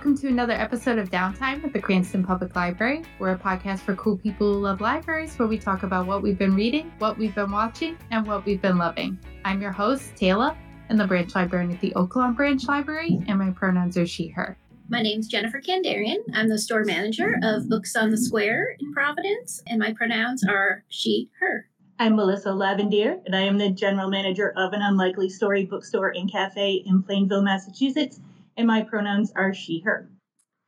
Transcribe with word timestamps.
and 0.00 0.06
welcome 0.06 0.22
to 0.22 0.28
another 0.28 0.54
episode 0.54 0.98
of 0.98 1.10
Downtime 1.10 1.62
at 1.62 1.74
the 1.74 1.78
Cranston 1.78 2.24
Public 2.24 2.56
Library. 2.56 3.02
We're 3.18 3.32
a 3.32 3.38
podcast 3.38 3.80
for 3.80 3.94
cool 3.96 4.16
people 4.16 4.54
who 4.54 4.60
love 4.60 4.80
libraries 4.80 5.38
where 5.38 5.46
we 5.46 5.58
talk 5.58 5.82
about 5.82 6.06
what 6.06 6.22
we've 6.22 6.38
been 6.38 6.54
reading, 6.54 6.90
what 7.00 7.18
we've 7.18 7.34
been 7.34 7.50
watching, 7.50 7.98
and 8.10 8.26
what 8.26 8.46
we've 8.46 8.62
been 8.62 8.78
loving. 8.78 9.18
I'm 9.44 9.60
your 9.60 9.72
host, 9.72 10.16
Taylor, 10.16 10.56
and 10.88 10.98
the 10.98 11.06
branch 11.06 11.34
librarian 11.34 11.70
at 11.70 11.82
the 11.82 11.92
Oaklawn 11.96 12.34
Branch 12.34 12.66
Library, 12.66 13.20
and 13.28 13.38
my 13.38 13.50
pronouns 13.50 13.98
are 13.98 14.06
she, 14.06 14.28
her. 14.28 14.56
My 14.88 15.02
name's 15.02 15.28
Jennifer 15.28 15.60
Kandarian. 15.60 16.20
I'm 16.32 16.48
the 16.48 16.58
store 16.58 16.84
manager 16.84 17.38
of 17.42 17.68
Books 17.68 17.94
on 17.94 18.08
the 18.08 18.16
Square 18.16 18.76
in 18.80 18.94
Providence, 18.94 19.62
and 19.66 19.78
my 19.78 19.92
pronouns 19.92 20.42
are 20.48 20.82
she, 20.88 21.28
her. 21.40 21.68
I'm 21.98 22.16
Melissa 22.16 22.48
Lavendier, 22.48 23.20
and 23.26 23.36
I 23.36 23.42
am 23.42 23.58
the 23.58 23.68
general 23.68 24.08
manager 24.08 24.54
of 24.56 24.72
an 24.72 24.80
unlikely 24.80 25.28
story 25.28 25.66
bookstore 25.66 26.14
and 26.16 26.32
cafe 26.32 26.82
in 26.86 27.02
Plainville, 27.02 27.42
Massachusetts, 27.42 28.18
and 28.60 28.68
my 28.68 28.82
pronouns 28.82 29.32
are 29.34 29.52
she, 29.52 29.80
her. 29.80 30.10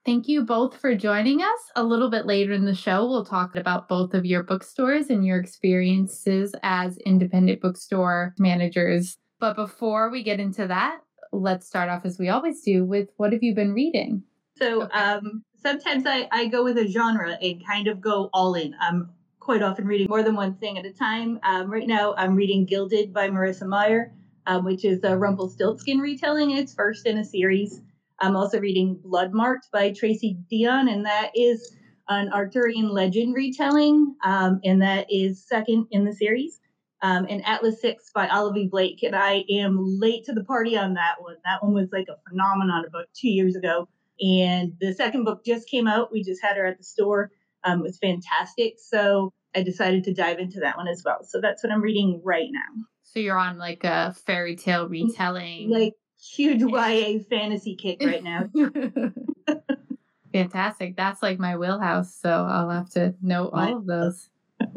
Thank 0.05 0.27
you 0.27 0.45
both 0.45 0.77
for 0.81 0.97
joining 0.97 1.43
us. 1.43 1.61
A 1.77 1.85
little 1.85 2.11
bit 2.11 2.27
later 2.27 2.53
in 2.53 2.65
the 2.65 2.75
show, 2.75 3.07
we'll 3.07 3.25
talk 3.25 3.55
about 3.55 3.89
both 3.89 4.15
of 4.15 4.27
your 4.27 4.43
bookstores 4.43 5.11
and 5.11 5.25
your 5.25 5.39
experiences 5.39 6.55
as 6.65 6.99
independent 6.99 7.61
bookstore 7.61 8.35
managers. 8.37 9.19
But 9.39 9.55
before 9.55 10.11
we 10.11 10.25
get 10.25 10.41
into 10.41 10.67
that, 10.67 10.99
let's 11.33 11.67
start 11.67 11.89
off 11.89 12.05
as 12.05 12.19
we 12.19 12.31
always 12.31 12.63
do 12.63 12.85
with 12.85 13.11
what 13.17 13.33
have 13.33 13.45
you 13.45 13.55
been 13.55 13.73
reading? 13.75 14.25
So 14.57 14.83
okay. 14.83 14.99
um, 14.99 15.45
sometimes 15.63 16.05
I, 16.07 16.29
I 16.33 16.47
go 16.47 16.65
with 16.65 16.79
a 16.79 16.89
genre 16.89 17.39
and 17.41 17.65
kind 17.65 17.87
of 17.87 18.01
go 18.01 18.29
all 18.33 18.55
in. 18.55 18.75
I'm 18.81 19.11
quite 19.39 19.63
often 19.63 19.87
reading 19.87 20.09
more 20.09 20.23
than 20.23 20.35
one 20.35 20.55
thing 20.55 20.79
at 20.79 20.85
a 20.85 20.93
time. 20.93 21.39
Um, 21.45 21.71
right 21.71 21.87
now, 21.87 22.15
I'm 22.17 22.35
reading 22.35 22.65
Gilded 22.65 23.13
by 23.13 23.29
Marissa 23.29 23.67
Meyer, 23.67 24.13
um, 24.47 24.65
which 24.65 24.85
is 24.85 25.03
a 25.05 25.17
Rumpelstiltskin 25.17 25.99
retelling. 25.99 26.53
It's 26.53 26.75
first 26.75 27.07
in 27.07 27.19
a 27.19 27.25
series. 27.25 27.81
I'm 28.21 28.37
also 28.37 28.61
reading 28.61 28.97
Bloodmarked 29.05 29.71
by 29.73 29.93
Tracy 29.93 30.39
Deonn, 30.51 30.91
and 30.93 31.07
that 31.07 31.31
is 31.35 31.75
an 32.09 32.33
Arthurian 32.33 32.91
legend 32.91 33.35
retelling, 33.35 34.15
um, 34.25 34.61
and 34.65 34.83
that 34.83 35.07
is 35.11 35.47
second 35.47 35.87
in 35.91 36.05
the 36.05 36.13
series. 36.13 36.61
Um, 37.03 37.27
and 37.29 37.45
Atlas 37.45 37.81
Six 37.81 38.11
by 38.15 38.29
Olivia 38.29 38.69
Blake, 38.69 39.03
and 39.03 39.17
I 39.17 39.45
am 39.51 39.77
late 39.81 40.25
to 40.27 40.33
the 40.33 40.45
party 40.45 40.77
on 40.77 40.95
that 40.95 41.17
one. 41.21 41.37
That 41.45 41.63
one 41.63 41.75
was 41.75 41.89
like 41.93 42.07
a 42.09 42.19
phenomenon 42.29 42.85
about 42.87 43.07
two 43.15 43.29
years 43.29 43.57
ago, 43.57 43.89
and 44.21 44.73
the 44.81 44.93
second 44.95 45.25
book 45.25 45.45
just 45.45 45.69
came 45.69 45.89
out. 45.89 46.13
We 46.13 46.23
just 46.23 46.43
had 46.43 46.57
her 46.57 46.67
at 46.67 46.79
the 46.79 46.85
store 46.85 47.33
um, 47.65 47.81
was 47.83 47.99
fantastic. 47.99 48.75
So 48.79 49.33
I 49.55 49.63
decided 49.63 50.05
to 50.05 50.15
dive 50.15 50.39
into 50.39 50.61
that 50.61 50.77
one 50.77 50.89
as 50.89 51.03
well. 51.05 51.25
So 51.25 51.41
that's 51.41 51.63
what 51.63 51.73
I'm 51.73 51.83
reading 51.83 52.21
right 52.25 52.49
now. 52.51 52.85
So 53.13 53.21
you're 53.21 53.37
on 53.37 53.59
like 53.59 53.85
a 53.85 54.15
fairy 54.25 54.57
tale 54.57 54.89
retelling, 54.89 55.69
like 55.69 55.93
huge 56.19 56.63
YA 56.67 57.19
fantasy 57.29 57.77
kick 57.77 58.03
right 58.03 58.23
now. 58.23 58.49
Fantastic. 60.33 60.97
That's 60.97 61.23
like 61.23 61.39
my 61.39 61.59
wheelhouse. 61.59 62.15
So 62.15 62.31
I'll 62.31 62.71
have 62.71 62.89
to 62.93 63.15
know 63.21 63.51
all 63.51 63.77
of 63.77 63.87
those. 63.87 64.31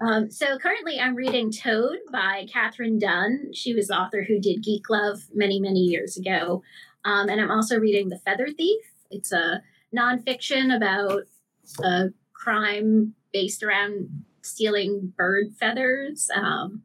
Um, 0.00 0.30
so 0.30 0.58
currently, 0.58 1.00
I'm 1.00 1.16
reading 1.16 1.50
Toad 1.50 1.98
by 2.12 2.46
Katherine 2.52 3.00
Dunn. 3.00 3.50
She 3.52 3.74
was 3.74 3.88
the 3.88 3.98
author 3.98 4.22
who 4.22 4.38
did 4.38 4.62
Geek 4.62 4.88
Love 4.88 5.22
many, 5.34 5.58
many 5.58 5.80
years 5.80 6.16
ago. 6.16 6.62
Um, 7.04 7.28
and 7.28 7.40
I'm 7.40 7.50
also 7.50 7.78
reading 7.78 8.08
The 8.08 8.18
Feather 8.18 8.48
Thief. 8.56 8.84
It's 9.10 9.32
a 9.32 9.60
nonfiction 9.92 10.72
about 10.72 11.22
a 11.82 12.10
crime 12.32 13.14
based 13.32 13.64
around 13.64 14.24
stealing 14.48 15.12
bird 15.16 15.54
feathers. 15.58 16.30
Um, 16.34 16.82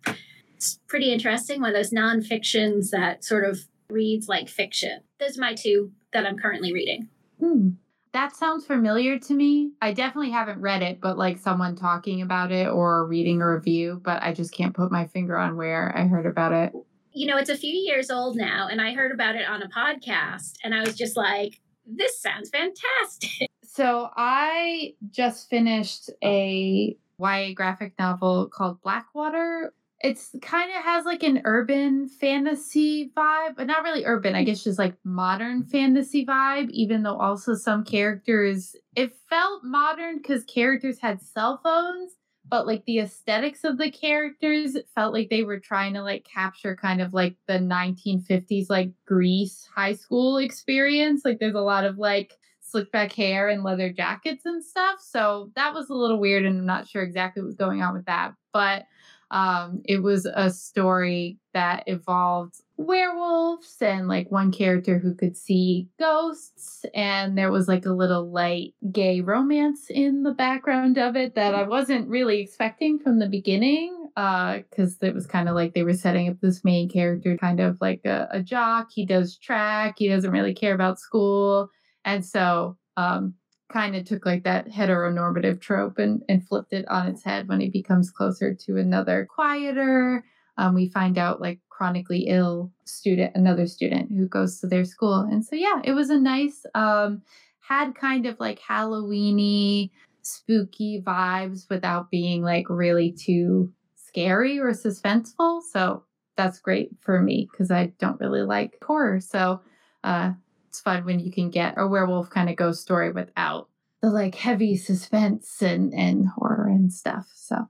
it's 0.56 0.80
pretty 0.88 1.12
interesting. 1.12 1.62
One 1.62 1.70
of 1.70 1.76
those 1.76 1.92
nonfictions 1.92 2.90
that 2.92 3.24
sort 3.24 3.46
of 3.46 3.60
reads 3.90 4.28
like 4.28 4.50
fiction. 4.50 5.02
Those 5.20 5.38
are 5.38 5.42
my 5.42 5.54
two 5.54 5.92
that 6.14 6.26
I'm 6.26 6.38
currently 6.38 6.74
reading. 6.74 7.10
Hmm. 7.40 7.70
That 8.14 8.36
sounds 8.36 8.66
familiar 8.66 9.18
to 9.18 9.34
me. 9.34 9.72
I 9.82 9.92
definitely 9.92 10.30
haven't 10.32 10.62
read 10.62 10.84
it, 10.84 11.02
but 11.02 11.18
like 11.18 11.40
someone 11.40 11.76
talking 11.76 12.22
about 12.22 12.52
it 12.52 12.70
or 12.70 13.08
reading 13.08 13.42
a 13.42 13.50
review, 13.50 14.00
but 14.04 14.22
I 14.22 14.34
just 14.34 14.54
can't 14.54 14.76
put 14.76 14.92
my 14.92 15.08
finger 15.08 15.36
on 15.36 15.58
where 15.58 15.92
I 15.98 16.06
heard 16.06 16.28
about 16.28 16.52
it. 16.52 16.74
You 17.12 17.28
know, 17.28 17.38
it's 17.38 17.50
a 17.50 17.58
few 17.58 17.74
years 17.74 18.12
old 18.12 18.38
now, 18.38 18.68
and 18.70 18.80
I 18.80 18.94
heard 18.94 19.12
about 19.12 19.36
it 19.36 19.48
on 19.48 19.64
a 19.64 19.70
podcast, 19.70 20.54
and 20.64 20.76
I 20.76 20.82
was 20.82 20.96
just 20.96 21.18
like, 21.18 21.60
this 21.86 22.22
sounds 22.22 22.50
fantastic. 22.50 23.50
So 23.64 24.10
I 24.16 24.94
just 25.10 25.50
finished 25.50 26.12
a 26.24 26.96
YA 27.24 27.54
graphic 27.54 27.94
novel 27.98 28.50
called 28.50 28.82
Blackwater. 28.82 29.74
It's 30.02 30.36
kind 30.42 30.70
of 30.70 30.84
has 30.84 31.06
like 31.06 31.24
an 31.24 31.42
urban 31.46 32.10
fantasy 32.10 33.12
vibe, 33.16 33.56
but 33.56 33.68
not 33.68 33.84
really 33.84 34.04
urban. 34.06 34.36
I 34.36 34.44
guess 34.44 34.64
just 34.64 34.78
like 34.78 34.96
modern 35.06 35.64
fantasy 35.64 36.26
vibe, 36.26 36.70
even 36.72 37.04
though 37.04 37.18
also 37.18 37.56
some 37.56 37.86
characters, 37.86 38.76
it 38.98 39.14
felt 39.30 39.64
modern 39.64 40.18
because 40.18 40.44
characters 40.44 41.00
had 41.00 41.22
cell 41.22 41.62
phones, 41.64 42.18
but 42.50 42.68
like 42.68 42.84
the 42.86 43.00
aesthetics 43.00 43.64
of 43.64 43.78
the 43.78 43.90
characters 43.90 44.76
felt 44.94 45.14
like 45.14 45.30
they 45.30 45.44
were 45.44 45.60
trying 45.60 45.94
to 45.94 46.04
like 46.04 46.26
capture 46.26 46.76
kind 46.76 47.02
of 47.02 47.14
like 47.14 47.38
the 47.48 47.60
1950s 47.60 48.70
like 48.70 48.92
Grease 49.08 49.68
high 49.74 49.94
school 49.94 50.38
experience. 50.38 51.22
Like 51.24 51.40
there's 51.40 51.56
a 51.56 51.62
lot 51.62 51.86
of 51.86 51.98
like 51.98 52.34
slick 52.74 52.92
back 52.92 53.14
hair 53.14 53.50
and 53.50 53.64
leather 53.64 53.94
jackets 53.94 54.46
and 54.46 54.64
stuff. 54.64 55.00
So 55.00 55.52
that 55.56 55.74
was 55.74 55.90
a 55.90 55.94
little 55.94 56.20
weird 56.20 56.46
and 56.46 56.58
I'm 56.58 56.66
not 56.66 56.88
sure 56.88 57.04
exactly 57.04 57.42
what 57.42 57.48
was 57.48 57.56
going 57.56 57.82
on 57.82 57.94
with 57.94 58.06
that. 58.06 58.34
But 58.52 58.86
um, 59.32 59.82
it 59.86 60.04
was 60.04 60.26
a 60.26 60.50
story 60.52 61.40
that 61.54 61.88
involved 61.88 62.62
werewolves 62.78 63.78
and 63.82 64.08
like 64.08 64.32
one 64.32 64.52
character 64.52 65.00
who 65.00 65.14
could 65.14 65.38
see 65.38 65.88
ghosts 66.00 66.86
and 66.94 67.38
there 67.38 67.52
was 67.52 67.68
like 67.68 67.86
a 67.86 67.92
little 67.92 68.30
light 68.30 68.74
gay 68.92 69.22
romance 69.22 69.90
in 69.90 70.24
the 70.24 70.34
background 70.34 70.98
of 70.98 71.16
it 71.16 71.36
that 71.36 71.56
I 71.56 71.64
wasn't 71.64 72.10
really 72.10 72.42
expecting 72.42 73.00
from 73.00 73.20
the 73.20 73.28
beginning 73.28 74.08
because 74.16 74.98
uh, 75.02 75.08
it 75.08 75.16
was 75.16 75.26
kind 75.26 75.50
of 75.50 75.56
like 75.56 75.74
they 75.74 75.84
were 75.84 75.94
setting 75.94 76.30
up 76.30 76.40
this 76.42 76.64
main 76.64 76.88
character 76.88 77.36
kind 77.38 77.60
of 77.60 77.80
like 77.82 78.02
a, 78.06 78.28
a 78.32 78.42
jock 78.42 78.90
he 78.92 79.06
does 79.06 79.38
track 79.38 79.96
he 79.98 80.08
doesn't 80.08 80.32
really 80.32 80.54
care 80.54 80.76
about 80.76 81.00
school 81.00 81.70
and 82.06 82.26
so 82.26 82.78
um, 82.98 83.34
kind 83.72 83.96
of 83.96 84.06
took 84.06 84.26
like 84.26 84.44
that 84.44 84.70
heteronormative 84.70 85.60
trope 85.60 85.98
and, 85.98 86.22
and 86.30 86.48
flipped 86.48 86.74
it 86.74 86.88
on 86.88 87.08
its 87.08 87.24
head 87.24 87.48
when 87.48 87.60
he 87.60 87.70
becomes 87.70 88.12
closer 88.12 88.54
to 88.54 88.78
another 88.78 89.28
quieter 89.34 90.24
um, 90.58 90.76
we 90.76 90.88
find 90.88 91.18
out 91.18 91.42
like 91.42 91.60
chronically 91.70 92.26
ill 92.28 92.72
student, 92.86 93.36
another 93.36 93.68
student 93.68 94.12
who 94.12 94.28
goes 94.28 94.60
to 94.60 94.68
their 94.68 94.86
school. 94.86 95.20
And 95.20 95.44
so, 95.44 95.56
yeah, 95.56 95.82
it 95.84 95.94
was 95.94 96.10
a 96.10 96.20
nice, 96.20 96.66
um, 96.76 97.22
had 97.60 97.96
kind 97.96 98.26
of 98.26 98.40
like 98.40 98.60
Halloweeny, 98.60 99.90
spooky 100.22 101.02
vibes 101.02 101.70
without 101.70 102.10
being 102.10 102.44
like 102.44 102.70
really 102.70 103.12
too 103.12 103.72
scary 103.96 104.60
or 104.60 104.72
suspenseful. 104.72 105.62
So 105.62 106.04
that's 106.38 106.60
great 106.60 106.92
for 107.02 107.22
me 107.22 107.48
because 107.52 107.72
I 107.72 107.88
don't 108.00 108.20
really 108.20 108.44
like 108.44 108.78
horror. 108.84 109.20
So 109.20 109.62
uh, 110.04 110.34
it's 110.74 110.82
fun 110.82 111.06
when 111.06 111.20
you 111.20 111.32
can 111.32 111.52
get 111.52 111.76
a 111.78 111.88
werewolf 111.88 112.32
kind 112.32 112.50
of 112.50 112.56
ghost 112.56 112.82
story 112.82 113.12
without 113.12 113.70
the 114.02 114.10
like 114.10 114.34
heavy 114.34 114.76
suspense 114.76 115.62
and, 115.62 115.94
and 115.94 116.28
horror 116.28 116.68
and 116.68 116.92
stuff. 116.92 117.28
So, 117.36 117.68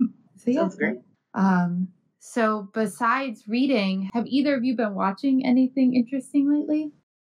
so 0.36 0.50
yeah. 0.50 0.60
Sounds 0.60 0.76
great. 0.76 0.96
Um, 1.34 1.88
so, 2.18 2.70
besides 2.72 3.42
reading, 3.46 4.08
have 4.14 4.26
either 4.26 4.56
of 4.56 4.64
you 4.64 4.74
been 4.74 4.94
watching 4.94 5.44
anything 5.44 5.94
interesting 5.94 6.50
lately? 6.50 6.92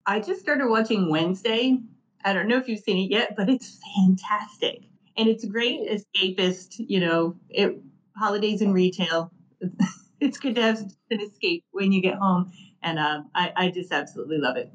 I 0.05 0.21
just 0.21 0.39
started 0.39 0.69
watching 0.69 1.11
Wednesday. 1.11 1.77
I 2.23 2.31
don't 2.31 2.47
know 2.47 2.57
if 2.57 2.69
you've 2.69 2.79
seen 2.79 3.05
it 3.05 3.11
yet, 3.11 3.35
but 3.35 3.49
it's 3.49 3.77
fantastic. 3.97 4.83
And 5.17 5.27
it's 5.27 5.43
great 5.43 5.81
escapist, 5.89 6.75
you 6.77 7.01
know, 7.01 7.35
it 7.49 7.77
holidays 8.15 8.61
in 8.61 8.71
retail. 8.71 9.33
it's 10.21 10.37
good 10.37 10.55
to 10.55 10.61
have 10.61 10.79
an 11.11 11.19
escape 11.19 11.65
when 11.71 11.91
you 11.91 12.01
get 12.01 12.15
home. 12.15 12.53
And 12.81 12.97
um, 12.97 13.29
I, 13.35 13.51
I 13.57 13.71
just 13.71 13.91
absolutely 13.91 14.37
love 14.37 14.55
it. 14.55 14.71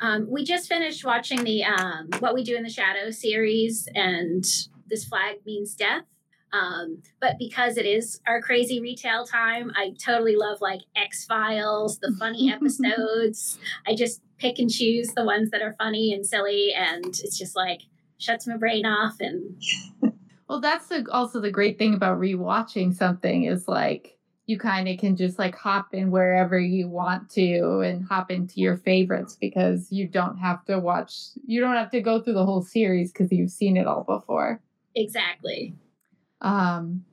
Um, 0.00 0.26
we 0.30 0.44
just 0.44 0.68
finished 0.68 1.04
watching 1.04 1.42
the 1.44 1.64
um, 1.64 2.08
What 2.18 2.34
We 2.34 2.44
Do 2.44 2.56
in 2.56 2.62
the 2.62 2.70
Shadow 2.70 3.10
series, 3.10 3.88
and 3.94 4.44
This 4.86 5.04
Flag 5.04 5.36
Means 5.46 5.74
Death. 5.74 6.04
Um, 6.52 7.02
but 7.20 7.36
because 7.38 7.76
it 7.76 7.86
is 7.86 8.20
our 8.26 8.40
crazy 8.40 8.80
retail 8.80 9.24
time, 9.24 9.72
I 9.74 9.94
totally 10.02 10.36
love 10.36 10.60
like 10.60 10.80
X 10.94 11.24
Files, 11.24 11.98
the 11.98 12.14
funny 12.18 12.52
episodes. 12.52 13.58
I 13.86 13.94
just 13.94 14.22
pick 14.38 14.58
and 14.58 14.70
choose 14.70 15.08
the 15.08 15.24
ones 15.24 15.50
that 15.50 15.62
are 15.62 15.74
funny 15.78 16.12
and 16.12 16.24
silly, 16.24 16.72
and 16.74 17.06
it's 17.06 17.38
just 17.38 17.56
like 17.56 17.82
shuts 18.18 18.46
my 18.46 18.56
brain 18.56 18.86
off. 18.86 19.16
And 19.20 19.60
well, 20.48 20.60
that's 20.60 20.88
the, 20.88 21.06
also 21.10 21.40
the 21.40 21.50
great 21.50 21.78
thing 21.78 21.94
about 21.94 22.20
rewatching 22.20 22.94
something 22.94 23.44
is 23.44 23.66
like 23.66 24.15
you 24.46 24.58
kind 24.58 24.88
of 24.88 24.98
can 24.98 25.16
just 25.16 25.38
like 25.38 25.56
hop 25.56 25.92
in 25.92 26.10
wherever 26.10 26.58
you 26.58 26.88
want 26.88 27.28
to 27.30 27.80
and 27.80 28.04
hop 28.04 28.30
into 28.30 28.60
your 28.60 28.76
favorites 28.76 29.36
because 29.40 29.90
you 29.90 30.06
don't 30.06 30.38
have 30.38 30.64
to 30.64 30.78
watch, 30.78 31.14
you 31.44 31.60
don't 31.60 31.74
have 31.74 31.90
to 31.90 32.00
go 32.00 32.20
through 32.20 32.34
the 32.34 32.46
whole 32.46 32.62
series 32.62 33.12
because 33.12 33.32
you've 33.32 33.50
seen 33.50 33.76
it 33.76 33.88
all 33.88 34.04
before. 34.04 34.60
Exactly. 34.94 35.74
Um, 36.40 37.04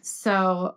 so 0.00 0.74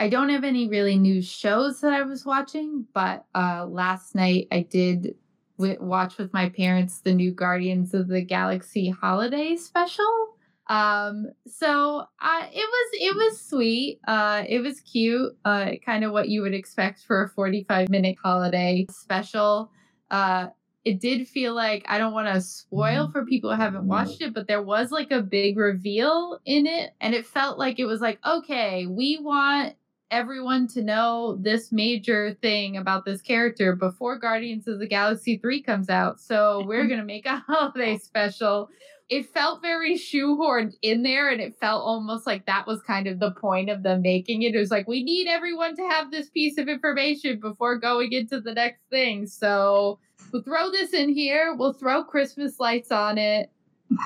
I 0.00 0.08
don't 0.08 0.30
have 0.30 0.44
any 0.44 0.66
really 0.66 0.96
new 0.96 1.20
shows 1.20 1.82
that 1.82 1.92
I 1.92 2.02
was 2.02 2.24
watching, 2.24 2.86
but 2.94 3.26
uh, 3.34 3.66
last 3.66 4.14
night 4.14 4.48
I 4.50 4.62
did 4.62 5.14
w- 5.58 5.78
watch 5.80 6.16
with 6.16 6.32
my 6.32 6.48
parents 6.48 7.00
the 7.00 7.12
new 7.12 7.32
Guardians 7.32 7.92
of 7.92 8.08
the 8.08 8.22
Galaxy 8.22 8.88
holiday 8.88 9.56
special. 9.56 10.37
Um, 10.68 11.26
so 11.46 12.00
uh, 12.20 12.46
it 12.52 12.68
was 12.68 12.90
it 12.94 13.16
was 13.16 13.40
sweet. 13.40 14.00
Uh, 14.06 14.44
it 14.48 14.60
was 14.60 14.80
cute. 14.80 15.32
Uh, 15.44 15.72
kind 15.84 16.04
of 16.04 16.12
what 16.12 16.28
you 16.28 16.42
would 16.42 16.54
expect 16.54 17.00
for 17.02 17.24
a 17.24 17.28
forty 17.28 17.64
five 17.68 17.88
minute 17.88 18.16
holiday 18.22 18.86
special. 18.90 19.70
Uh, 20.10 20.48
it 20.84 21.00
did 21.00 21.28
feel 21.28 21.54
like 21.54 21.84
I 21.88 21.98
don't 21.98 22.14
want 22.14 22.32
to 22.32 22.40
spoil 22.40 23.10
for 23.10 23.26
people 23.26 23.54
who 23.54 23.60
haven't 23.60 23.86
watched 23.86 24.22
it, 24.22 24.32
but 24.34 24.46
there 24.46 24.62
was 24.62 24.90
like 24.90 25.10
a 25.10 25.22
big 25.22 25.56
reveal 25.58 26.38
in 26.46 26.66
it, 26.66 26.92
and 27.00 27.14
it 27.14 27.26
felt 27.26 27.58
like 27.58 27.78
it 27.78 27.86
was 27.86 28.00
like, 28.00 28.18
okay, 28.26 28.86
we 28.86 29.18
want 29.20 29.74
everyone 30.10 30.66
to 30.68 30.82
know 30.82 31.36
this 31.40 31.72
major 31.72 32.34
thing 32.40 32.76
about 32.76 33.04
this 33.04 33.20
character 33.20 33.74
before 33.76 34.18
Guardians 34.18 34.66
of 34.68 34.78
the 34.78 34.86
Galaxy 34.86 35.38
3 35.38 35.62
comes 35.62 35.90
out. 35.90 36.20
So 36.20 36.64
we're 36.66 36.80
mm-hmm. 36.80 36.88
going 36.88 37.00
to 37.00 37.06
make 37.06 37.26
a 37.26 37.36
holiday 37.46 37.98
special. 37.98 38.68
It 39.08 39.28
felt 39.30 39.62
very 39.62 39.94
shoehorned 39.94 40.74
in 40.82 41.02
there, 41.02 41.30
and 41.30 41.40
it 41.40 41.56
felt 41.58 41.82
almost 41.82 42.26
like 42.26 42.44
that 42.46 42.66
was 42.66 42.82
kind 42.82 43.06
of 43.06 43.20
the 43.20 43.30
point 43.30 43.70
of 43.70 43.82
them 43.82 44.02
making 44.02 44.42
it. 44.42 44.54
It 44.54 44.58
was 44.58 44.70
like, 44.70 44.86
we 44.86 45.02
need 45.02 45.28
everyone 45.28 45.74
to 45.76 45.88
have 45.88 46.10
this 46.10 46.28
piece 46.28 46.58
of 46.58 46.68
information 46.68 47.40
before 47.40 47.78
going 47.78 48.12
into 48.12 48.40
the 48.40 48.52
next 48.52 48.82
thing. 48.90 49.26
So 49.26 49.98
we'll 50.32 50.42
throw 50.42 50.70
this 50.70 50.92
in 50.92 51.08
here, 51.08 51.54
we'll 51.56 51.72
throw 51.72 52.04
Christmas 52.04 52.60
lights 52.60 52.92
on 52.92 53.18
it. 53.18 53.50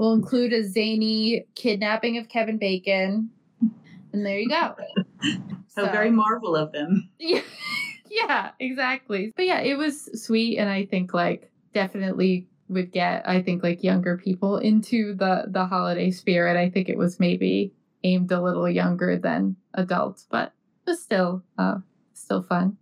We'll 0.00 0.14
include 0.14 0.54
a 0.54 0.64
zany 0.64 1.44
kidnapping 1.56 2.16
of 2.16 2.30
Kevin 2.30 2.56
Bacon. 2.56 3.28
And 4.12 4.24
there 4.24 4.38
you 4.38 4.48
go. 4.48 4.74
So, 5.72 5.84
very 5.84 6.10
Marvel 6.10 6.56
of 6.56 6.72
them. 6.72 7.10
Yeah, 7.20 7.42
yeah, 8.10 8.50
exactly. 8.58 9.32
But 9.36 9.46
yeah, 9.46 9.60
it 9.60 9.78
was 9.78 10.10
sweet, 10.24 10.58
and 10.58 10.68
I 10.68 10.84
think 10.84 11.14
like 11.14 11.50
definitely 11.72 12.48
would 12.68 12.90
get 12.90 13.28
I 13.28 13.40
think 13.40 13.62
like 13.62 13.84
younger 13.84 14.16
people 14.18 14.56
into 14.58 15.14
the 15.14 15.44
the 15.46 15.64
holiday 15.64 16.10
spirit. 16.10 16.56
I 16.56 16.70
think 16.70 16.88
it 16.88 16.98
was 16.98 17.20
maybe 17.20 17.72
aimed 18.02 18.32
a 18.32 18.40
little 18.42 18.68
younger 18.68 19.16
than 19.16 19.54
adults, 19.74 20.26
but 20.28 20.52
it 20.86 20.90
was 20.90 21.02
still 21.02 21.44
uh 21.56 21.76
still 22.14 22.42
fun. 22.42 22.76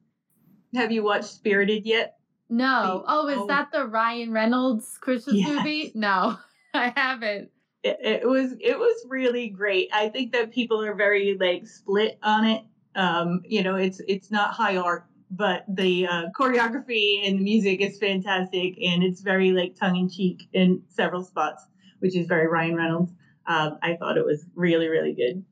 Have 0.75 0.91
you 0.91 1.03
watched 1.03 1.25
Spirited 1.25 1.85
yet? 1.85 2.17
No. 2.49 3.05
Oh, 3.07 3.29
is 3.29 3.39
Oh. 3.41 3.47
that 3.49 3.71
the 3.71 3.87
Ryan 3.87 4.33
Reynolds 4.33 4.97
Christmas 4.99 5.37
Yes. 5.37 5.49
movie? 5.49 5.93
No, 5.95 6.39
I 6.75 6.93
haven't. 6.97 7.51
It, 7.83 7.99
it 8.01 8.29
was 8.29 8.53
it 8.61 8.79
was 8.79 9.07
really 9.09 9.49
great. 9.49 9.89
I 9.93 10.09
think 10.09 10.33
that 10.33 10.53
people 10.53 10.83
are 10.83 10.95
very 10.95 11.37
like 11.39 11.67
split 11.67 12.19
on 12.23 12.45
it. 12.45 12.63
Um, 12.95 13.43
you 13.45 13.63
know, 13.63 13.77
it's 13.77 14.01
it's 14.09 14.31
not 14.31 14.53
high 14.53 14.77
art, 14.77 15.07
but 15.31 15.65
the 15.69 16.07
uh, 16.07 16.25
choreography 16.39 17.27
and 17.27 17.39
the 17.39 17.45
music 17.45 17.81
is 17.81 17.99
fantastic, 17.99 18.77
and 18.83 19.03
it's 19.05 19.21
very 19.21 19.53
like 19.53 19.77
tongue 19.77 19.97
in 19.97 20.09
cheek 20.11 20.49
in 20.53 20.83
several 20.89 21.23
spots, 21.23 21.65
which 22.01 22.17
is 22.17 22.27
very 22.27 22.49
Ryan 22.49 22.77
Reynolds. 22.77 23.13
Um, 23.47 23.79
I 23.83 23.97
thought 23.97 24.19
it 24.19 24.25
was 24.25 24.45
really 24.55 24.89
really 24.89 25.15
good. 25.15 25.45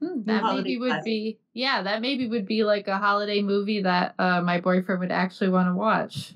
Hmm, 0.00 0.22
that 0.24 0.42
holiday 0.42 0.62
maybe 0.62 0.78
would 0.78 0.88
classic. 0.88 1.04
be 1.04 1.38
yeah, 1.52 1.82
that 1.82 2.00
maybe 2.00 2.26
would 2.26 2.46
be 2.46 2.64
like 2.64 2.88
a 2.88 2.96
holiday 2.96 3.42
movie 3.42 3.82
that 3.82 4.14
uh, 4.18 4.40
my 4.40 4.60
boyfriend 4.60 5.00
would 5.00 5.12
actually 5.12 5.50
want 5.50 5.68
to 5.68 5.74
watch 5.74 6.32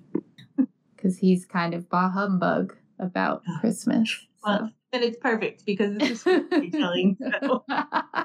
because 0.97 1.17
he's 1.17 1.47
kind 1.47 1.73
of 1.73 1.89
bah 1.89 2.11
humbug 2.11 2.77
about. 2.99 3.43
Christmas. 3.61 4.27
Well, 4.45 4.71
and 4.95 5.05
it's 5.05 5.19
perfect 5.19 5.67
because 5.67 5.97
it's 6.01 6.27
a 6.27 6.45
retelling. 6.53 7.17
So 7.21 7.65
So. 7.69 8.25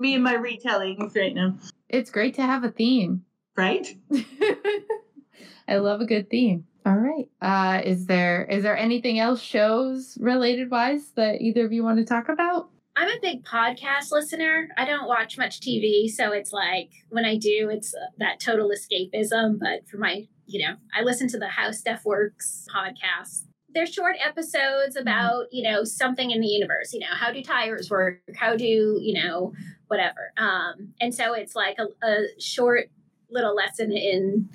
me 0.00 0.14
and 0.14 0.24
my 0.24 0.34
retellings 0.34 1.14
right 1.16 1.34
now, 1.34 1.56
it's 1.88 2.10
great 2.10 2.34
to 2.34 2.42
have 2.42 2.64
a 2.64 2.70
theme. 2.70 3.24
right? 3.56 3.86
I 5.68 5.76
love 5.78 6.00
a 6.00 6.06
good 6.06 6.30
theme. 6.30 6.66
All 6.84 6.96
right. 6.96 7.28
Uh, 7.42 7.82
is 7.84 8.06
there 8.06 8.44
is 8.44 8.62
there 8.62 8.76
anything 8.76 9.18
else 9.18 9.42
shows 9.42 10.16
related 10.20 10.70
wise 10.70 11.10
that 11.16 11.40
either 11.40 11.66
of 11.66 11.72
you 11.72 11.82
want 11.82 11.98
to 11.98 12.04
talk 12.04 12.28
about? 12.28 12.70
I'm 12.98 13.08
a 13.08 13.20
big 13.20 13.44
podcast 13.44 14.10
listener. 14.10 14.68
I 14.78 14.86
don't 14.86 15.06
watch 15.06 15.36
much 15.36 15.60
TV, 15.60 16.08
so 16.08 16.32
it's 16.32 16.52
like 16.52 16.90
when 17.10 17.26
I 17.26 17.36
do, 17.36 17.68
it's 17.70 17.92
uh, 17.94 18.06
that 18.18 18.40
total 18.40 18.70
escapism. 18.70 19.58
But 19.58 19.86
for 19.90 19.98
my, 19.98 20.26
you 20.46 20.66
know, 20.66 20.76
I 20.96 21.02
listen 21.02 21.28
to 21.28 21.38
the 21.38 21.48
How 21.48 21.72
Stuff 21.72 22.04
Works 22.06 22.66
podcast. 22.74 23.44
They're 23.76 23.86
short 23.86 24.16
episodes 24.24 24.96
about, 24.96 25.52
you 25.52 25.62
know, 25.62 25.84
something 25.84 26.30
in 26.30 26.40
the 26.40 26.46
universe. 26.46 26.94
You 26.94 27.00
know, 27.00 27.10
how 27.10 27.30
do 27.30 27.42
tires 27.42 27.90
work? 27.90 28.22
How 28.34 28.56
do, 28.56 28.64
you 28.64 29.12
know, 29.12 29.52
whatever. 29.88 30.32
Um, 30.38 30.94
and 30.98 31.14
so 31.14 31.34
it's 31.34 31.54
like 31.54 31.76
a, 31.78 32.06
a 32.06 32.40
short 32.40 32.88
little 33.28 33.54
lesson 33.54 33.92
in 33.92 34.48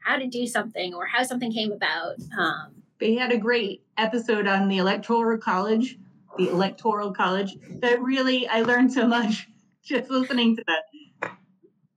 how 0.00 0.16
to 0.16 0.26
do 0.26 0.44
something 0.44 0.92
or 0.92 1.06
how 1.06 1.22
something 1.22 1.52
came 1.52 1.70
about. 1.70 2.16
Um, 2.36 2.82
They 2.98 3.14
had 3.14 3.30
a 3.30 3.38
great 3.38 3.84
episode 3.96 4.48
on 4.48 4.66
the 4.66 4.78
electoral 4.78 5.38
college, 5.38 5.96
the 6.36 6.48
electoral 6.48 7.12
college. 7.12 7.56
That 7.78 8.02
really 8.02 8.48
I 8.48 8.62
learned 8.62 8.92
so 8.92 9.06
much 9.06 9.48
just 9.84 10.10
listening 10.10 10.56
to 10.56 10.64
that. 10.66 10.82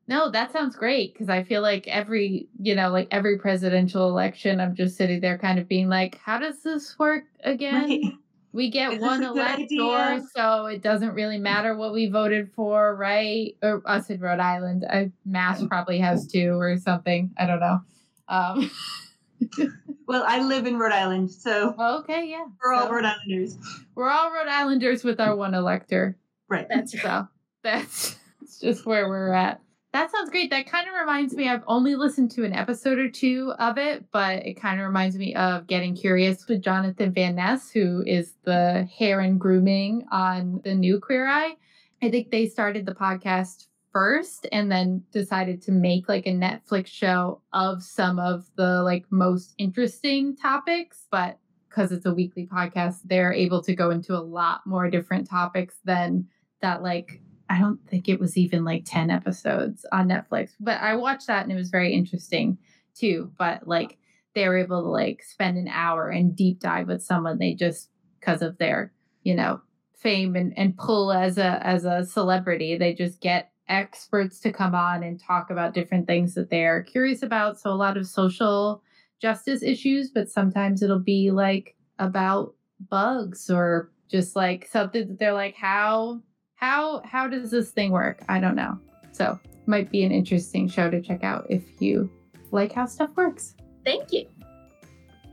No, 0.07 0.31
that 0.31 0.51
sounds 0.53 0.75
great 0.75 1.13
because 1.13 1.29
I 1.29 1.43
feel 1.43 1.61
like 1.61 1.87
every, 1.87 2.47
you 2.59 2.75
know, 2.75 2.89
like 2.89 3.09
every 3.11 3.37
presidential 3.37 4.07
election, 4.07 4.61
I'm 4.61 4.73
just 4.75 4.95
sitting 4.95 5.19
there 5.19 5.37
kind 5.37 5.59
of 5.59 5.67
being 5.67 5.89
like, 5.89 6.17
how 6.23 6.39
does 6.39 6.63
this 6.63 6.97
work 6.97 7.25
again? 7.43 7.89
Right. 7.89 8.13
We 8.53 8.71
get 8.71 8.93
Is 8.93 9.01
one 9.01 9.21
elector, 9.23 10.23
so 10.33 10.65
it 10.67 10.81
doesn't 10.81 11.13
really 11.13 11.37
matter 11.37 11.75
what 11.75 11.93
we 11.93 12.07
voted 12.07 12.49
for, 12.55 12.95
right? 12.95 13.55
Or 13.61 13.83
us 13.85 14.09
in 14.09 14.21
Rhode 14.21 14.39
Island. 14.39 14.85
I, 14.89 15.11
Mass 15.25 15.63
probably 15.67 15.99
has 15.99 16.25
two 16.25 16.57
or 16.57 16.77
something. 16.77 17.29
I 17.37 17.45
don't 17.45 17.59
know. 17.59 17.81
Um, 18.29 18.71
Well, 20.07 20.23
I 20.25 20.41
live 20.41 20.65
in 20.65 20.79
Rhode 20.79 20.93
Island, 20.93 21.29
so 21.29 21.75
okay, 21.99 22.29
yeah. 22.29 22.45
we're 22.63 22.73
all 22.73 22.87
So 22.87 22.93
Rhode 22.93 23.03
Islanders. 23.03 23.57
we're 23.93 24.09
all 24.09 24.31
Rhode 24.31 24.47
Islanders 24.47 25.03
with 25.03 25.19
our 25.19 25.35
one 25.35 25.53
elector. 25.53 26.17
Right. 26.47 26.65
that's. 26.69 26.93
So 26.93 27.27
that's, 27.61 28.15
that's 28.39 28.59
just 28.61 28.85
where 28.85 29.09
we're 29.09 29.33
at. 29.33 29.59
That 29.97 30.11
sounds 30.11 30.29
great. 30.29 30.51
That 30.51 30.67
kind 30.67 30.87
of 30.87 30.93
reminds 30.93 31.35
me, 31.35 31.49
I've 31.49 31.63
only 31.65 31.95
listened 31.95 32.29
to 32.33 32.43
an 32.45 32.53
episode 32.53 32.99
or 32.99 33.09
two 33.09 33.51
of 33.57 33.79
it, 33.79 34.05
but 34.11 34.45
it 34.45 34.53
kind 34.53 34.79
of 34.79 34.85
reminds 34.85 35.17
me 35.17 35.33
of 35.33 35.65
Getting 35.65 35.95
Curious 35.95 36.47
with 36.47 36.61
Jonathan 36.61 37.11
Van 37.11 37.33
Ness, 37.33 37.71
who 37.71 38.03
is 38.05 38.35
the 38.43 38.87
hair 38.95 39.21
and 39.21 39.39
grooming 39.39 40.05
on 40.11 40.61
the 40.63 40.75
new 40.75 40.99
Queer 40.99 41.27
Eye. 41.27 41.55
I 42.03 42.11
think 42.11 42.29
they 42.29 42.45
started 42.45 42.85
the 42.85 42.93
podcast 42.93 43.69
first 43.91 44.45
and 44.51 44.71
then 44.71 45.01
decided 45.11 45.63
to 45.63 45.71
make 45.71 46.07
like 46.07 46.27
a 46.27 46.31
Netflix 46.31 46.85
show 46.85 47.41
of 47.51 47.81
some 47.81 48.19
of 48.19 48.45
the 48.55 48.83
like 48.83 49.05
most 49.09 49.55
interesting 49.57 50.35
topics, 50.35 51.07
but 51.09 51.39
because 51.69 51.91
it's 51.91 52.05
a 52.05 52.13
weekly 52.13 52.45
podcast, 52.45 52.99
they're 53.05 53.33
able 53.33 53.63
to 53.63 53.73
go 53.73 53.89
into 53.89 54.13
a 54.13 54.21
lot 54.21 54.61
more 54.67 54.91
different 54.91 55.27
topics 55.27 55.77
than 55.85 56.27
that 56.61 56.83
like 56.83 57.19
I 57.49 57.59
don't 57.59 57.79
think 57.89 58.09
it 58.09 58.19
was 58.19 58.37
even 58.37 58.65
like 58.65 58.83
10 58.85 59.09
episodes 59.09 59.85
on 59.91 60.09
Netflix. 60.09 60.51
But 60.59 60.81
I 60.81 60.95
watched 60.95 61.27
that 61.27 61.43
and 61.43 61.51
it 61.51 61.55
was 61.55 61.69
very 61.69 61.93
interesting 61.93 62.57
too. 62.95 63.31
But 63.37 63.67
like 63.67 63.97
they 64.35 64.47
were 64.47 64.57
able 64.57 64.83
to 64.83 64.89
like 64.89 65.23
spend 65.23 65.57
an 65.57 65.67
hour 65.67 66.09
and 66.09 66.35
deep 66.35 66.59
dive 66.59 66.87
with 66.87 67.03
someone 67.03 67.37
they 67.37 67.53
just 67.53 67.89
because 68.19 68.41
of 68.41 68.57
their, 68.57 68.91
you 69.23 69.35
know, 69.35 69.61
fame 69.95 70.35
and, 70.35 70.53
and 70.57 70.77
pull 70.77 71.11
as 71.11 71.37
a 71.37 71.65
as 71.65 71.85
a 71.85 72.05
celebrity. 72.05 72.77
They 72.77 72.93
just 72.93 73.21
get 73.21 73.51
experts 73.69 74.39
to 74.39 74.51
come 74.51 74.75
on 74.75 75.03
and 75.03 75.19
talk 75.19 75.49
about 75.49 75.73
different 75.73 76.07
things 76.07 76.35
that 76.35 76.49
they're 76.49 76.83
curious 76.83 77.23
about. 77.23 77.59
So 77.59 77.71
a 77.71 77.75
lot 77.75 77.97
of 77.97 78.07
social 78.07 78.81
justice 79.19 79.63
issues, 79.63 80.11
but 80.11 80.29
sometimes 80.29 80.81
it'll 80.81 80.99
be 80.99 81.31
like 81.31 81.75
about 81.99 82.53
bugs 82.89 83.49
or 83.49 83.91
just 84.09 84.35
like 84.35 84.67
something 84.71 85.07
that 85.07 85.19
they're 85.19 85.33
like, 85.33 85.55
how 85.55 86.21
how 86.57 87.01
how 87.05 87.27
does 87.27 87.51
this 87.51 87.69
thing 87.71 87.91
work? 87.91 88.23
I 88.27 88.39
don't 88.39 88.55
know. 88.55 88.77
So 89.11 89.39
might 89.67 89.89
be 89.91 90.03
an 90.03 90.11
interesting 90.11 90.67
show 90.67 90.89
to 90.89 91.01
check 91.01 91.23
out 91.23 91.45
if 91.49 91.63
you 91.79 92.09
like 92.51 92.73
how 92.73 92.85
stuff 92.85 93.11
works. 93.15 93.55
Thank 93.85 94.11
you. 94.11 94.27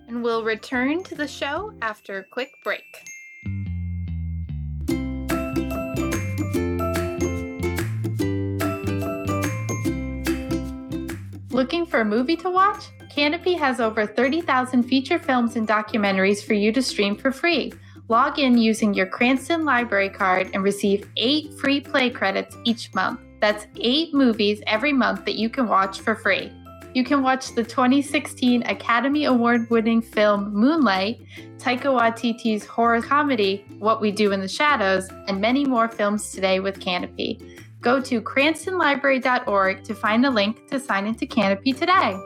And 0.06 0.22
we'll 0.22 0.44
return 0.44 1.02
to 1.04 1.14
the 1.14 1.26
show 1.26 1.72
after 1.80 2.18
a 2.18 2.24
quick 2.24 2.50
break. 2.62 2.84
Looking 11.50 11.86
for 11.86 12.00
a 12.00 12.04
movie 12.04 12.36
to 12.36 12.50
watch? 12.50 12.84
Canopy 13.08 13.54
has 13.54 13.80
over 13.80 14.04
30,000 14.06 14.82
feature 14.82 15.20
films 15.20 15.56
and 15.56 15.66
documentaries 15.66 16.44
for 16.44 16.52
you 16.52 16.72
to 16.72 16.82
stream 16.82 17.16
for 17.16 17.30
free. 17.30 17.72
Log 18.08 18.38
in 18.38 18.58
using 18.58 18.92
your 18.92 19.06
Cranston 19.06 19.64
library 19.64 20.10
card 20.10 20.50
and 20.52 20.62
receive 20.62 21.08
eight 21.16 21.54
free 21.54 21.80
play 21.80 22.10
credits 22.10 22.56
each 22.64 22.92
month. 22.94 23.20
That's 23.40 23.66
eight 23.80 24.12
movies 24.12 24.62
every 24.66 24.92
month 24.92 25.24
that 25.24 25.36
you 25.36 25.48
can 25.48 25.68
watch 25.68 26.00
for 26.00 26.14
free. 26.14 26.52
You 26.92 27.02
can 27.02 27.22
watch 27.22 27.54
the 27.54 27.64
2016 27.64 28.62
Academy 28.66 29.24
Award 29.24 29.68
winning 29.70 30.02
film 30.02 30.52
Moonlight, 30.52 31.22
Taika 31.56 31.86
Waititi's 31.86 32.66
horror 32.66 33.00
comedy 33.00 33.64
What 33.78 34.02
We 34.02 34.12
Do 34.12 34.32
in 34.32 34.40
the 34.40 34.48
Shadows, 34.48 35.08
and 35.26 35.40
many 35.40 35.64
more 35.64 35.88
films 35.88 36.30
today 36.30 36.60
with 36.60 36.80
Canopy. 36.80 37.40
Go 37.80 38.00
to 38.02 38.20
cranstonlibrary.org 38.20 39.82
to 39.82 39.94
find 39.94 40.26
a 40.26 40.30
link 40.30 40.68
to 40.70 40.78
sign 40.78 41.06
into 41.06 41.26
Canopy 41.26 41.72
today. 41.72 42.16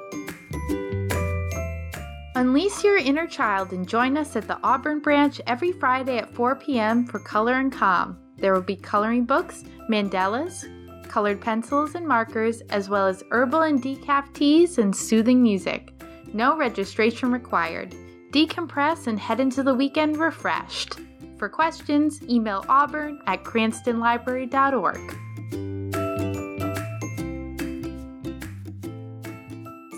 Unleash 2.39 2.85
your 2.85 2.99
inner 2.99 3.27
child 3.27 3.73
and 3.73 3.89
join 3.89 4.17
us 4.17 4.37
at 4.37 4.47
the 4.47 4.61
Auburn 4.63 5.01
branch 5.01 5.41
every 5.49 5.73
Friday 5.73 6.19
at 6.19 6.33
4 6.33 6.55
p.m. 6.55 7.05
for 7.05 7.19
Color 7.19 7.55
and 7.55 7.73
Calm. 7.73 8.17
There 8.37 8.55
will 8.55 8.63
be 8.63 8.77
coloring 8.77 9.25
books, 9.25 9.65
mandalas, 9.91 10.65
colored 11.09 11.41
pencils 11.41 11.97
and 11.97 12.07
markers, 12.07 12.61
as 12.71 12.89
well 12.89 13.09
as 13.09 13.25
herbal 13.33 13.63
and 13.63 13.83
decaf 13.83 14.33
teas 14.35 14.79
and 14.79 14.95
soothing 14.95 15.43
music. 15.43 15.93
No 16.33 16.57
registration 16.57 17.33
required. 17.33 17.93
Decompress 18.31 19.09
and 19.09 19.19
head 19.19 19.41
into 19.41 19.65
the 19.65 19.75
weekend 19.75 20.17
refreshed. 20.17 21.01
For 21.39 21.49
questions, 21.49 22.23
email 22.23 22.65
auburn 22.69 23.21
at 23.27 23.43
cranstonlibrary.org. 23.43 25.19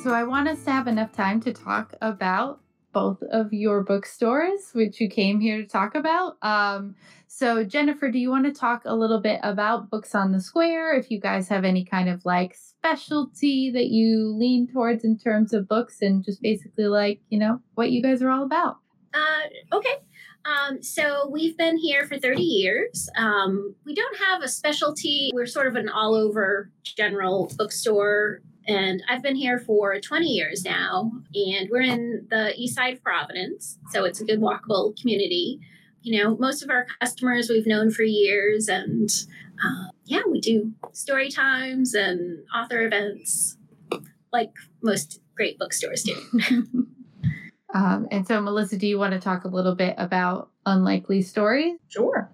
So 0.03 0.15
I 0.15 0.23
want 0.23 0.49
us 0.49 0.65
to 0.65 0.71
have 0.71 0.87
enough 0.87 1.13
time 1.13 1.41
to 1.43 1.53
talk 1.53 1.93
about 2.01 2.61
both 2.95 3.23
of 3.31 3.53
your 3.53 3.83
bookstores, 3.83 4.71
which 4.73 4.99
you 4.99 5.11
came 5.11 5.41
here 5.41 5.59
to 5.59 5.67
talk 5.67 5.95
about. 5.95 6.39
Um, 6.41 6.95
so 7.29 7.65
Jennifer, 7.65 8.11
do 8.11 8.19
you 8.19 8.31
want 8.31 8.47
to 8.47 8.53
talk 8.59 8.81
a 8.87 8.95
little 8.95 9.21
bit 9.21 9.41
about 9.43 9.91
Books 9.91 10.15
on 10.15 10.33
the 10.33 10.41
Square? 10.41 10.95
If 10.95 11.11
you 11.11 11.21
guys 11.21 11.49
have 11.49 11.67
any 11.67 11.85
kind 11.85 12.09
of 12.09 12.25
like 12.25 12.55
specialty 12.55 13.71
that 13.73 13.89
you 13.89 14.35
lean 14.39 14.67
towards 14.73 15.05
in 15.05 15.19
terms 15.19 15.53
of 15.53 15.69
books, 15.69 15.99
and 16.01 16.25
just 16.25 16.41
basically 16.41 16.87
like 16.87 17.21
you 17.29 17.39
know 17.39 17.61
what 17.75 17.91
you 17.91 18.03
guys 18.03 18.23
are 18.23 18.31
all 18.31 18.45
about. 18.45 18.79
Uh, 19.13 19.77
okay. 19.77 19.97
Um, 20.47 20.83
so 20.83 21.29
we've 21.31 21.59
been 21.59 21.77
here 21.77 22.07
for 22.07 22.19
30 22.19 22.43
years. 22.43 23.11
Um, 23.19 23.75
we 23.85 23.95
don't 23.95 24.17
have 24.17 24.43
a 24.43 24.49
specialty. 24.49 25.31
We're 25.35 25.45
sort 25.45 25.67
of 25.67 25.77
an 25.77 25.91
all 25.91 26.15
over 26.15 26.71
general 26.83 27.53
bookstore. 27.59 28.41
And 28.71 29.03
I've 29.09 29.23
been 29.23 29.35
here 29.35 29.59
for 29.59 29.99
20 29.99 30.27
years 30.27 30.65
now, 30.65 31.11
and 31.35 31.69
we're 31.71 31.81
in 31.81 32.27
the 32.31 32.55
east 32.57 32.77
side 32.77 32.95
of 32.95 33.03
Providence, 33.03 33.79
so 33.91 34.05
it's 34.05 34.21
a 34.21 34.25
good 34.25 34.41
walkable 34.41 34.97
community. 35.01 35.59
You 36.03 36.23
know, 36.23 36.37
most 36.37 36.63
of 36.63 36.71
our 36.71 36.87
customers 37.01 37.51
we've 37.51 37.67
known 37.67 37.91
for 37.91 38.05
years, 38.05 38.69
and 38.69 39.11
uh, 39.65 39.89
yeah, 40.05 40.21
we 40.31 40.41
do 40.41 40.73
story 40.93 41.31
times 41.31 41.95
and 41.95 42.45
author 42.55 42.87
events 42.87 43.57
like 44.33 44.53
most 44.83 45.21
great 45.35 45.59
bookstores 45.59 46.05
do. 46.05 46.15
um, 47.75 48.07
and 48.13 48.25
so, 48.25 48.41
Melissa, 48.41 48.79
do 48.79 48.87
you 48.87 49.01
want 49.01 49.15
to 49.15 49.19
talk 49.19 49.43
a 49.43 49.49
little 49.49 49.75
bit 49.75 49.97
about 49.99 50.49
Unlikely 50.65 51.23
Stories? 51.23 51.77
Sure. 51.89 52.31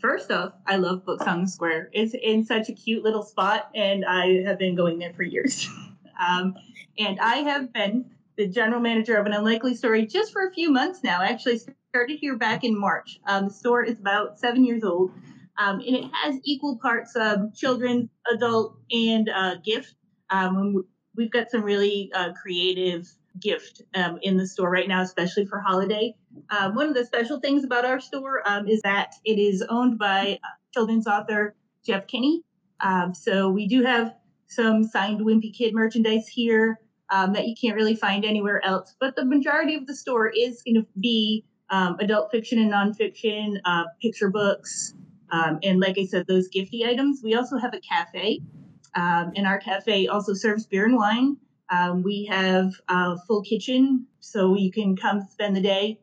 First 0.00 0.30
off, 0.30 0.52
I 0.66 0.76
love 0.76 1.04
Books 1.04 1.26
on 1.26 1.42
the 1.42 1.48
Square. 1.48 1.90
It's 1.92 2.14
in 2.14 2.44
such 2.44 2.68
a 2.68 2.72
cute 2.72 3.02
little 3.02 3.24
spot, 3.24 3.68
and 3.74 4.04
I 4.04 4.42
have 4.42 4.58
been 4.58 4.76
going 4.76 4.98
there 4.98 5.12
for 5.12 5.24
years. 5.24 5.68
um, 6.20 6.54
and 6.98 7.18
I 7.18 7.38
have 7.38 7.72
been 7.72 8.08
the 8.36 8.46
general 8.46 8.80
manager 8.80 9.16
of 9.16 9.26
an 9.26 9.32
unlikely 9.32 9.74
story 9.74 10.06
just 10.06 10.32
for 10.32 10.46
a 10.46 10.52
few 10.52 10.70
months 10.70 11.02
now. 11.02 11.20
I 11.20 11.26
actually 11.26 11.60
started 11.90 12.18
here 12.20 12.36
back 12.36 12.62
in 12.62 12.78
March. 12.78 13.18
Um, 13.26 13.46
the 13.48 13.54
store 13.54 13.82
is 13.82 13.98
about 13.98 14.38
seven 14.38 14.64
years 14.64 14.84
old, 14.84 15.10
um, 15.58 15.80
and 15.80 15.96
it 15.96 16.04
has 16.12 16.38
equal 16.44 16.78
parts 16.78 17.16
of 17.16 17.52
children's, 17.54 18.08
adult, 18.32 18.76
and 18.92 19.28
uh, 19.28 19.56
gift. 19.64 19.96
Um, 20.30 20.84
we've 21.16 21.32
got 21.32 21.50
some 21.50 21.62
really 21.62 22.12
uh, 22.14 22.32
creative 22.40 23.08
gift 23.40 23.82
um, 23.94 24.20
in 24.22 24.36
the 24.36 24.46
store 24.46 24.70
right 24.70 24.86
now, 24.86 25.02
especially 25.02 25.46
for 25.46 25.58
holiday. 25.58 26.14
Um, 26.50 26.74
one 26.74 26.88
of 26.88 26.94
the 26.94 27.04
special 27.04 27.40
things 27.40 27.64
about 27.64 27.84
our 27.84 28.00
store 28.00 28.42
um, 28.46 28.68
is 28.68 28.80
that 28.82 29.14
it 29.24 29.38
is 29.38 29.64
owned 29.68 29.98
by 29.98 30.38
uh, 30.42 30.48
children's 30.72 31.06
author 31.06 31.54
Jeff 31.84 32.06
Kinney. 32.06 32.42
Um, 32.80 33.14
so 33.14 33.50
we 33.50 33.66
do 33.66 33.82
have 33.82 34.14
some 34.46 34.84
signed 34.84 35.20
Wimpy 35.20 35.52
Kid 35.52 35.74
merchandise 35.74 36.28
here 36.28 36.80
um, 37.10 37.32
that 37.32 37.46
you 37.46 37.54
can't 37.60 37.76
really 37.76 37.96
find 37.96 38.24
anywhere 38.24 38.64
else. 38.64 38.94
But 39.00 39.16
the 39.16 39.24
majority 39.24 39.74
of 39.74 39.86
the 39.86 39.96
store 39.96 40.28
is 40.28 40.62
going 40.62 40.76
to 40.76 40.86
be 41.00 41.44
um, 41.70 41.96
adult 42.00 42.30
fiction 42.30 42.58
and 42.58 42.72
nonfiction, 42.72 43.60
uh, 43.64 43.84
picture 44.00 44.30
books, 44.30 44.94
and 45.30 45.80
like 45.80 45.98
I 45.98 46.06
said, 46.06 46.26
those 46.26 46.48
gifty 46.48 46.86
items. 46.86 47.20
We 47.22 47.34
also 47.34 47.58
have 47.58 47.74
a 47.74 47.80
cafe, 47.80 48.40
and 48.94 49.46
our 49.46 49.58
cafe 49.58 50.06
also 50.06 50.32
serves 50.32 50.66
beer 50.66 50.86
and 50.86 50.96
wine. 50.96 51.36
Um, 51.70 52.02
we 52.02 52.24
have 52.26 52.72
a 52.88 53.18
full 53.26 53.42
kitchen, 53.42 54.06
so 54.20 54.56
you 54.56 54.72
can 54.72 54.96
come 54.96 55.26
spend 55.30 55.54
the 55.54 55.60
day, 55.60 55.98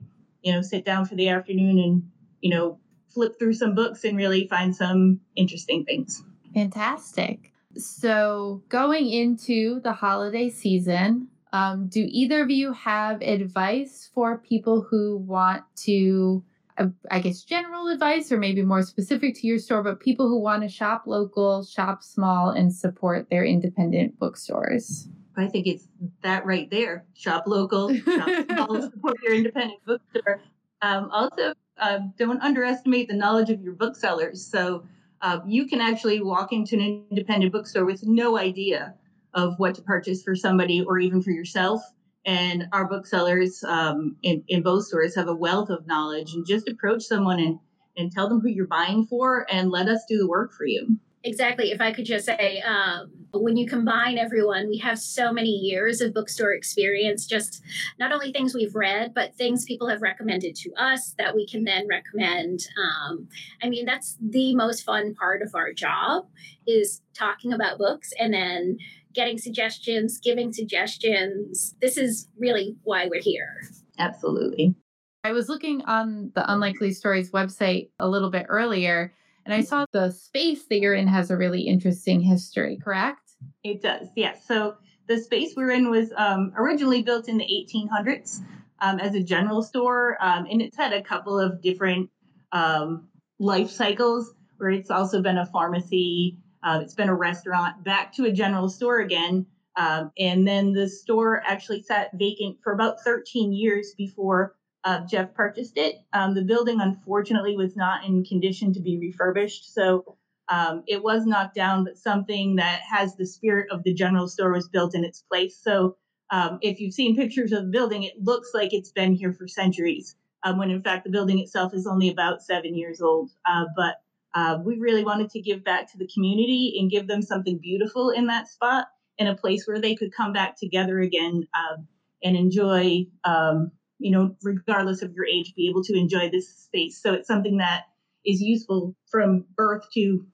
you 0.45 0.53
know, 0.53 0.61
sit 0.61 0.85
down 0.85 1.05
for 1.05 1.15
the 1.15 1.27
afternoon 1.27 1.79
and, 1.79 2.03
you 2.39 2.51
know, 2.51 2.79
flip 3.09 3.37
through 3.39 3.53
some 3.53 3.73
books 3.73 4.03
and 4.03 4.15
really 4.15 4.47
find 4.47 4.75
some 4.75 5.19
interesting 5.35 5.83
things. 5.83 6.23
Fantastic. 6.53 7.51
So, 7.75 8.61
going 8.69 9.09
into 9.09 9.81
the 9.81 9.91
holiday 9.91 10.49
season, 10.49 11.29
um, 11.51 11.87
do 11.87 12.05
either 12.07 12.43
of 12.43 12.51
you 12.51 12.73
have 12.73 13.21
advice 13.21 14.09
for 14.13 14.37
people 14.37 14.85
who 14.87 15.17
want 15.17 15.63
to, 15.77 16.43
uh, 16.77 16.87
I 17.09 17.19
guess, 17.19 17.41
general 17.43 17.87
advice 17.87 18.31
or 18.31 18.37
maybe 18.37 18.61
more 18.61 18.83
specific 18.83 19.35
to 19.35 19.47
your 19.47 19.57
store, 19.57 19.81
but 19.81 19.99
people 19.99 20.27
who 20.27 20.39
want 20.39 20.61
to 20.61 20.69
shop 20.69 21.03
local, 21.07 21.65
shop 21.65 22.03
small, 22.03 22.51
and 22.51 22.73
support 22.73 23.29
their 23.29 23.43
independent 23.43 24.19
bookstores? 24.19 25.09
I 25.37 25.47
think 25.47 25.67
it's 25.67 25.87
that 26.21 26.45
right 26.45 26.69
there. 26.69 27.05
Shop 27.13 27.43
local, 27.47 27.93
shop 28.05 28.29
small, 28.49 28.81
support 28.81 29.17
your 29.23 29.33
independent 29.33 29.83
bookstore. 29.85 30.41
Um, 30.81 31.09
also, 31.11 31.53
uh, 31.77 31.99
don't 32.17 32.41
underestimate 32.41 33.07
the 33.07 33.15
knowledge 33.15 33.49
of 33.49 33.61
your 33.61 33.73
booksellers. 33.73 34.45
So 34.45 34.85
uh, 35.21 35.39
you 35.45 35.67
can 35.67 35.81
actually 35.81 36.21
walk 36.21 36.53
into 36.53 36.75
an 36.75 37.05
independent 37.09 37.51
bookstore 37.51 37.85
with 37.85 38.03
no 38.03 38.37
idea 38.37 38.93
of 39.33 39.55
what 39.57 39.75
to 39.75 39.81
purchase 39.81 40.23
for 40.23 40.35
somebody 40.35 40.81
or 40.81 40.99
even 40.99 41.21
for 41.21 41.31
yourself. 41.31 41.81
And 42.25 42.67
our 42.71 42.87
booksellers 42.87 43.63
um, 43.63 44.15
in, 44.23 44.43
in 44.47 44.63
both 44.63 44.85
stores 44.85 45.15
have 45.15 45.27
a 45.27 45.35
wealth 45.35 45.69
of 45.69 45.85
knowledge. 45.85 46.33
And 46.33 46.45
just 46.45 46.67
approach 46.67 47.03
someone 47.03 47.39
and, 47.39 47.59
and 47.97 48.11
tell 48.11 48.29
them 48.29 48.39
who 48.39 48.49
you're 48.49 48.67
buying 48.67 49.05
for 49.05 49.45
and 49.51 49.69
let 49.69 49.87
us 49.87 50.05
do 50.07 50.17
the 50.17 50.27
work 50.27 50.53
for 50.53 50.65
you. 50.65 50.97
Exactly. 51.25 51.71
If 51.71 51.81
I 51.81 51.91
could 51.91 52.05
just 52.05 52.27
say, 52.27 52.61
um, 52.61 53.11
when 53.33 53.57
you 53.57 53.67
combine 53.67 54.19
everyone, 54.19 54.69
we 54.69 54.77
have 54.77 54.99
so 54.99 55.33
many 55.33 55.49
years 55.49 55.99
of 55.99 56.13
bookstore 56.13 56.53
experience, 56.53 57.25
just 57.25 57.63
not 57.99 58.11
only 58.11 58.31
things 58.31 58.53
we've 58.53 58.75
read, 58.75 59.11
but 59.15 59.33
things 59.33 59.65
people 59.65 59.89
have 59.89 60.03
recommended 60.03 60.55
to 60.57 60.71
us 60.75 61.15
that 61.17 61.33
we 61.33 61.47
can 61.47 61.63
then 61.63 61.87
recommend. 61.87 62.67
Um, 62.79 63.27
I 63.63 63.69
mean, 63.69 63.87
that's 63.87 64.17
the 64.21 64.55
most 64.55 64.83
fun 64.83 65.15
part 65.15 65.41
of 65.41 65.55
our 65.55 65.73
job 65.73 66.27
is 66.67 67.01
talking 67.15 67.53
about 67.53 67.79
books 67.79 68.13
and 68.19 68.31
then 68.31 68.77
getting 69.13 69.39
suggestions, 69.39 70.19
giving 70.19 70.53
suggestions. 70.53 71.73
This 71.81 71.97
is 71.97 72.27
really 72.37 72.75
why 72.83 73.07
we're 73.07 73.21
here. 73.21 73.61
Absolutely. 73.97 74.75
I 75.23 75.31
was 75.31 75.49
looking 75.49 75.81
on 75.85 76.31
the 76.35 76.53
Unlikely 76.53 76.93
Stories 76.93 77.31
website 77.31 77.89
a 77.97 78.07
little 78.07 78.29
bit 78.29 78.45
earlier 78.47 79.11
and 79.45 79.53
I 79.53 79.61
saw 79.61 79.85
the 79.91 80.11
space 80.11 80.65
that 80.69 80.79
you're 80.79 80.95
in 80.95 81.07
has 81.07 81.29
a 81.29 81.37
really 81.37 81.61
interesting 81.61 82.21
history, 82.21 82.79
correct? 82.83 83.21
It 83.63 83.81
does, 83.81 84.07
yes. 84.15 84.45
So 84.47 84.75
the 85.07 85.19
space 85.19 85.53
we're 85.55 85.71
in 85.71 85.91
was 85.91 86.11
um, 86.17 86.51
originally 86.57 87.03
built 87.03 87.27
in 87.27 87.37
the 87.37 87.45
1800s 87.45 88.41
um, 88.79 88.99
as 88.99 89.13
a 89.13 89.21
general 89.21 89.61
store, 89.61 90.17
um, 90.19 90.47
and 90.49 90.61
it's 90.61 90.75
had 90.75 90.93
a 90.93 91.01
couple 91.01 91.39
of 91.39 91.61
different 91.61 92.09
um, 92.51 93.07
life 93.39 93.69
cycles 93.69 94.33
where 94.57 94.71
it's 94.71 94.89
also 94.89 95.21
been 95.21 95.37
a 95.37 95.45
pharmacy, 95.45 96.39
uh, 96.63 96.79
it's 96.81 96.95
been 96.95 97.09
a 97.09 97.15
restaurant, 97.15 97.83
back 97.83 98.13
to 98.13 98.25
a 98.25 98.31
general 98.31 98.69
store 98.69 98.99
again. 98.99 99.45
Um, 99.77 100.11
and 100.17 100.47
then 100.47 100.71
the 100.71 100.87
store 100.89 101.43
actually 101.45 101.83
sat 101.83 102.09
vacant 102.13 102.57
for 102.63 102.71
about 102.71 103.01
13 103.01 103.51
years 103.51 103.93
before 103.97 104.55
uh, 104.85 105.01
Jeff 105.07 105.33
purchased 105.33 105.77
it. 105.77 105.95
Um, 106.13 106.35
the 106.35 106.43
building, 106.43 106.79
unfortunately, 106.79 107.57
was 107.57 107.75
not 107.75 108.05
in 108.05 108.23
condition 108.23 108.71
to 108.73 108.79
be 108.79 108.99
refurbished. 108.99 109.73
So 109.73 110.15
um, 110.47 110.83
it 110.87 111.03
was 111.03 111.25
knocked 111.25 111.55
down, 111.55 111.83
but 111.83 111.97
something 111.97 112.55
that 112.57 112.81
has 112.81 113.15
the 113.15 113.25
spirit 113.25 113.71
of 113.71 113.83
the 113.83 113.93
general 113.93 114.27
store 114.27 114.53
was 114.53 114.69
built 114.69 114.93
in 114.93 115.03
its 115.03 115.21
place. 115.21 115.57
So 115.57 115.97
um, 116.29 116.59
if 116.61 116.79
you've 116.79 116.93
seen 116.93 117.15
pictures 117.15 117.51
of 117.51 117.65
the 117.65 117.71
building, 117.71 118.03
it 118.03 118.13
looks 118.21 118.51
like 118.53 118.73
it's 118.73 118.91
been 118.91 119.13
here 119.13 119.33
for 119.33 119.47
centuries, 119.47 120.15
um, 120.43 120.59
when 120.59 120.69
in 120.69 120.83
fact 120.83 121.03
the 121.03 121.09
building 121.09 121.39
itself 121.39 121.73
is 121.73 121.87
only 121.87 122.09
about 122.09 122.43
seven 122.43 122.75
years 122.75 123.01
old. 123.01 123.31
Uh, 123.49 123.65
but 123.75 123.95
uh, 124.35 124.59
we 124.63 124.77
really 124.77 125.03
wanted 125.03 125.31
to 125.31 125.41
give 125.41 125.63
back 125.63 125.91
to 125.91 125.97
the 125.97 126.09
community 126.13 126.77
and 126.79 126.91
give 126.91 127.07
them 127.07 127.23
something 127.23 127.57
beautiful 127.57 128.11
in 128.11 128.27
that 128.27 128.47
spot 128.47 128.85
and 129.17 129.29
a 129.29 129.35
place 129.35 129.65
where 129.65 129.81
they 129.81 129.95
could 129.95 130.13
come 130.13 130.31
back 130.31 130.59
together 130.59 130.99
again 130.99 131.47
um, 131.57 131.87
and 132.23 132.35
enjoy 132.35 133.05
um, 133.23 133.71
you 133.99 134.11
know, 134.11 134.35
regardless 134.43 135.01
of 135.01 135.13
your 135.13 135.25
age, 135.25 135.53
be 135.55 135.69
able 135.69 135.83
to 135.83 135.97
enjoy 135.97 136.29
this 136.29 136.49
space. 136.49 137.01
So 137.01 137.13
it's 137.13 137.27
something 137.27 137.57
that 137.57 137.83
is 138.25 138.41
useful 138.41 138.95
from 139.09 139.45
birth 139.55 139.85
to 139.93 140.25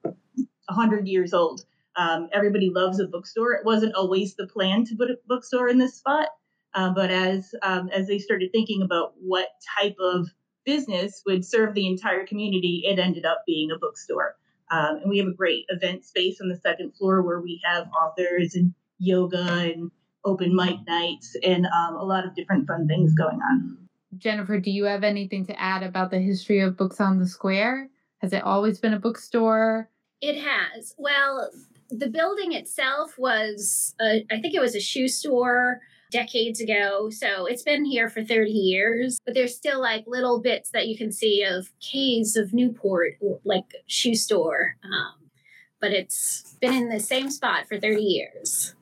100 0.66 1.06
years 1.06 1.32
old. 1.32 1.64
Um, 1.96 2.28
everybody 2.32 2.70
loves 2.70 3.00
a 3.00 3.06
bookstore. 3.06 3.52
It 3.52 3.64
wasn't 3.64 3.94
always 3.94 4.34
the 4.34 4.46
plan 4.46 4.84
to 4.86 4.96
put 4.96 5.10
a 5.10 5.18
bookstore 5.26 5.68
in 5.68 5.78
this 5.78 5.94
spot, 5.94 6.28
uh, 6.74 6.90
but 6.94 7.10
as 7.10 7.54
um, 7.62 7.90
as 7.90 8.06
they 8.06 8.18
started 8.18 8.50
thinking 8.50 8.82
about 8.82 9.12
what 9.20 9.48
type 9.78 9.96
of 10.00 10.28
business 10.64 11.22
would 11.26 11.44
serve 11.44 11.74
the 11.74 11.86
entire 11.86 12.26
community, 12.26 12.84
it 12.86 12.98
ended 12.98 13.26
up 13.26 13.42
being 13.46 13.70
a 13.70 13.78
bookstore. 13.78 14.36
Um, 14.70 14.96
and 15.02 15.10
we 15.10 15.18
have 15.18 15.26
a 15.26 15.34
great 15.34 15.66
event 15.68 16.04
space 16.04 16.40
on 16.40 16.48
the 16.48 16.56
second 16.56 16.92
floor 16.96 17.20
where 17.20 17.40
we 17.40 17.60
have 17.62 17.88
authors 17.92 18.54
and 18.54 18.72
yoga 18.98 19.44
and 19.60 19.90
open 20.24 20.54
mic 20.54 20.76
nights 20.86 21.36
and 21.42 21.66
um, 21.66 21.96
a 21.96 22.04
lot 22.04 22.24
of 22.24 22.34
different 22.34 22.66
fun 22.66 22.86
things 22.86 23.14
going 23.14 23.40
on. 23.50 23.78
Jennifer, 24.18 24.58
do 24.58 24.70
you 24.70 24.84
have 24.84 25.04
anything 25.04 25.46
to 25.46 25.60
add 25.60 25.82
about 25.82 26.10
the 26.10 26.18
history 26.18 26.60
of 26.60 26.76
Books 26.76 27.00
on 27.00 27.18
the 27.18 27.26
Square? 27.26 27.88
Has 28.18 28.32
it 28.32 28.42
always 28.42 28.78
been 28.78 28.94
a 28.94 28.98
bookstore? 28.98 29.88
It 30.20 30.36
has. 30.36 30.94
Well, 30.98 31.50
the 31.90 32.08
building 32.08 32.52
itself 32.52 33.18
was, 33.18 33.94
a, 34.00 34.24
I 34.30 34.40
think 34.40 34.54
it 34.54 34.60
was 34.60 34.76
a 34.76 34.80
shoe 34.80 35.08
store 35.08 35.80
decades 36.12 36.60
ago. 36.60 37.10
So 37.10 37.46
it's 37.46 37.62
been 37.62 37.84
here 37.84 38.08
for 38.08 38.22
30 38.22 38.50
years, 38.50 39.18
but 39.24 39.34
there's 39.34 39.56
still 39.56 39.80
like 39.80 40.04
little 40.06 40.40
bits 40.40 40.70
that 40.70 40.86
you 40.86 40.96
can 40.96 41.10
see 41.10 41.42
of 41.42 41.72
caves 41.80 42.36
of 42.36 42.52
Newport, 42.52 43.14
like 43.44 43.64
shoe 43.86 44.14
store. 44.14 44.76
Um, 44.84 45.30
but 45.80 45.90
it's 45.90 46.56
been 46.60 46.74
in 46.74 46.90
the 46.90 47.00
same 47.00 47.30
spot 47.30 47.66
for 47.66 47.80
30 47.80 48.02
years. 48.02 48.74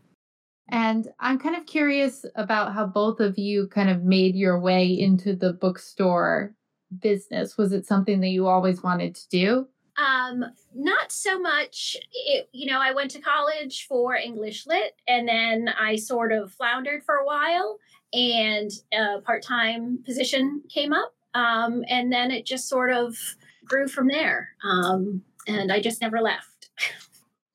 And 0.71 1.09
I'm 1.19 1.39
kind 1.39 1.57
of 1.57 1.67
curious 1.67 2.25
about 2.37 2.75
how 2.75 2.87
both 2.87 3.21
of 3.21 3.39
you 3.39 3.69
kind 3.69 3.91
of 3.91 4.03
made 4.03 4.35
your 4.35 4.59
way 4.59 4.87
into 4.87 5.35
the 5.35 5.53
bookstore 5.53 6.55
business. 7.01 7.57
Was 7.57 7.73
it 7.73 7.87
something 7.87 8.21
that 8.21 8.29
you 8.29 8.47
always 8.47 8.83
wanted 8.83 9.15
to 9.15 9.29
do? 9.29 9.69
Um, 9.97 10.45
not 10.75 11.13
so 11.13 11.39
much. 11.39 11.97
It, 12.13 12.49
you 12.53 12.71
know, 12.71 12.81
I 12.81 12.93
went 12.93 13.11
to 13.13 13.21
college 13.21 13.87
for 13.87 14.15
English 14.15 14.67
lit, 14.67 14.95
and 15.07 15.29
then 15.29 15.69
I 15.69 15.97
sort 15.97 16.33
of 16.33 16.53
floundered 16.53 17.03
for 17.05 17.17
a 17.17 17.27
while, 17.27 17.79
and 18.13 18.71
a 18.93 19.21
part 19.21 19.43
time 19.43 19.99
position 20.05 20.63
came 20.69 20.93
up, 20.93 21.15
um, 21.35 21.85
and 21.89 22.13
then 22.13 22.31
it 22.31 22.47
just 22.47 22.69
sort 22.69 22.93
of 22.93 23.17
grew 23.65 23.89
from 23.89 24.09
there. 24.09 24.51
Um, 24.65 25.23
and 25.47 25.73
I 25.73 25.81
just 25.81 26.01
never 26.01 26.21
left. 26.21 26.50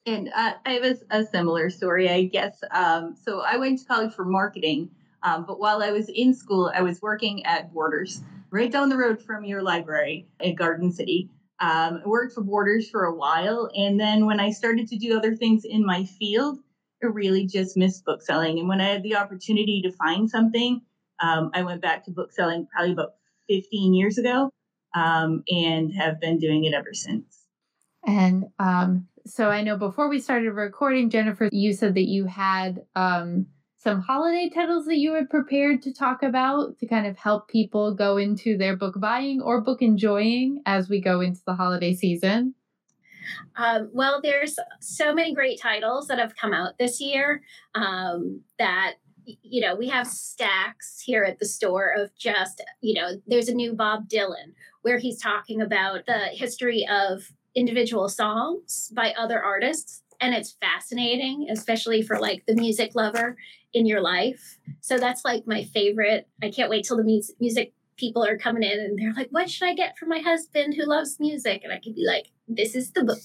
And 0.05 0.29
uh, 0.35 0.53
I 0.65 0.71
have 0.73 0.83
a, 0.83 0.97
a, 1.09 1.25
similar 1.25 1.69
story, 1.69 2.09
I 2.09 2.25
guess. 2.25 2.59
Um, 2.69 3.15
so 3.23 3.41
I 3.41 3.57
went 3.57 3.79
to 3.79 3.85
college 3.85 4.13
for 4.13 4.23
marketing, 4.23 4.91
um, 5.23 5.45
but 5.47 5.59
while 5.59 5.81
I 5.81 5.91
was 5.91 6.09
in 6.09 6.33
school, 6.33 6.71
I 6.73 6.81
was 6.81 7.01
working 7.01 7.43
at 7.45 7.73
Borders, 7.73 8.21
right 8.51 8.71
down 8.71 8.89
the 8.89 8.97
road 8.97 9.19
from 9.19 9.43
your 9.43 9.63
library 9.63 10.27
at 10.39 10.55
Garden 10.55 10.91
City. 10.91 11.31
Um, 11.59 12.01
I 12.05 12.07
worked 12.07 12.33
for 12.33 12.43
Borders 12.43 12.87
for 12.89 13.05
a 13.05 13.15
while, 13.15 13.69
and 13.75 13.99
then 13.99 14.27
when 14.27 14.39
I 14.39 14.51
started 14.51 14.87
to 14.89 14.97
do 14.97 15.17
other 15.17 15.35
things 15.35 15.65
in 15.65 15.83
my 15.83 16.03
field, 16.03 16.59
I 17.03 17.07
really 17.07 17.47
just 17.47 17.75
missed 17.75 18.05
bookselling. 18.05 18.59
And 18.59 18.69
when 18.69 18.81
I 18.81 18.89
had 18.89 19.03
the 19.03 19.15
opportunity 19.15 19.81
to 19.81 19.91
find 19.91 20.29
something, 20.29 20.81
um, 21.19 21.49
I 21.55 21.63
went 21.63 21.81
back 21.81 22.05
to 22.05 22.11
bookselling 22.11 22.67
probably 22.71 22.91
about 22.91 23.13
15 23.49 23.95
years 23.95 24.19
ago, 24.19 24.51
um, 24.93 25.43
and 25.49 25.91
have 25.93 26.19
been 26.19 26.37
doing 26.37 26.65
it 26.65 26.75
ever 26.75 26.93
since. 26.93 27.47
And 28.05 28.45
um, 28.59 29.07
so 29.25 29.49
I 29.49 29.61
know 29.61 29.77
before 29.77 30.07
we 30.07 30.19
started 30.19 30.51
recording, 30.51 31.09
Jennifer, 31.09 31.49
you 31.51 31.73
said 31.73 31.95
that 31.95 32.07
you 32.07 32.25
had 32.25 32.83
um, 32.95 33.47
some 33.77 34.01
holiday 34.01 34.49
titles 34.53 34.85
that 34.85 34.97
you 34.97 35.11
were 35.11 35.25
prepared 35.25 35.81
to 35.83 35.93
talk 35.93 36.21
about 36.21 36.77
to 36.79 36.85
kind 36.85 37.07
of 37.07 37.17
help 37.17 37.47
people 37.47 37.93
go 37.93 38.17
into 38.17 38.57
their 38.57 38.75
book 38.75 38.99
buying 38.99 39.41
or 39.41 39.61
book 39.61 39.81
enjoying 39.81 40.61
as 40.65 40.89
we 40.89 41.01
go 41.01 41.21
into 41.21 41.41
the 41.45 41.55
holiday 41.55 41.93
season. 41.93 42.53
Um, 43.55 43.89
well, 43.93 44.21
there's 44.21 44.59
so 44.79 45.13
many 45.13 45.33
great 45.33 45.59
titles 45.59 46.07
that 46.07 46.19
have 46.19 46.35
come 46.35 46.53
out 46.53 46.77
this 46.77 47.01
year 47.01 47.41
um, 47.73 48.41
that 48.59 48.93
you 49.41 49.59
know 49.59 49.75
we 49.75 49.87
have 49.87 50.05
stacks 50.05 51.01
here 51.03 51.23
at 51.23 51.39
the 51.39 51.47
store 51.47 51.91
of 51.97 52.15
just 52.15 52.63
you 52.81 52.93
know 52.93 53.19
there's 53.25 53.49
a 53.49 53.55
new 53.55 53.73
Bob 53.73 54.07
Dylan 54.07 54.53
where 54.83 54.99
he's 54.99 55.19
talking 55.19 55.61
about 55.61 56.05
the 56.05 56.27
history 56.31 56.87
of 56.87 57.31
individual 57.55 58.09
songs 58.09 58.91
by 58.93 59.13
other 59.17 59.41
artists 59.41 60.03
and 60.21 60.33
it's 60.33 60.55
fascinating 60.61 61.47
especially 61.49 62.01
for 62.01 62.19
like 62.19 62.45
the 62.45 62.55
music 62.55 62.95
lover 62.95 63.37
in 63.73 63.85
your 63.85 64.01
life. 64.01 64.57
So 64.81 64.97
that's 64.97 65.25
like 65.25 65.45
my 65.45 65.65
favorite. 65.65 66.27
I 66.41 66.49
can't 66.49 66.69
wait 66.69 66.85
till 66.85 66.97
the 66.97 67.03
mu- 67.03 67.21
music 67.39 67.73
people 67.97 68.25
are 68.25 68.37
coming 68.37 68.63
in 68.63 68.79
and 68.79 68.97
they're 68.97 69.13
like 69.13 69.29
what 69.29 69.49
should 69.49 69.67
i 69.67 69.73
get 69.73 69.97
for 69.97 70.05
my 70.05 70.19
husband 70.19 70.73
who 70.73 70.85
loves 70.85 71.17
music? 71.19 71.61
And 71.63 71.71
i 71.71 71.79
could 71.79 71.95
be 71.95 72.05
like 72.05 72.27
this 72.47 72.75
is 72.75 72.91
the 72.91 73.03
book. 73.03 73.19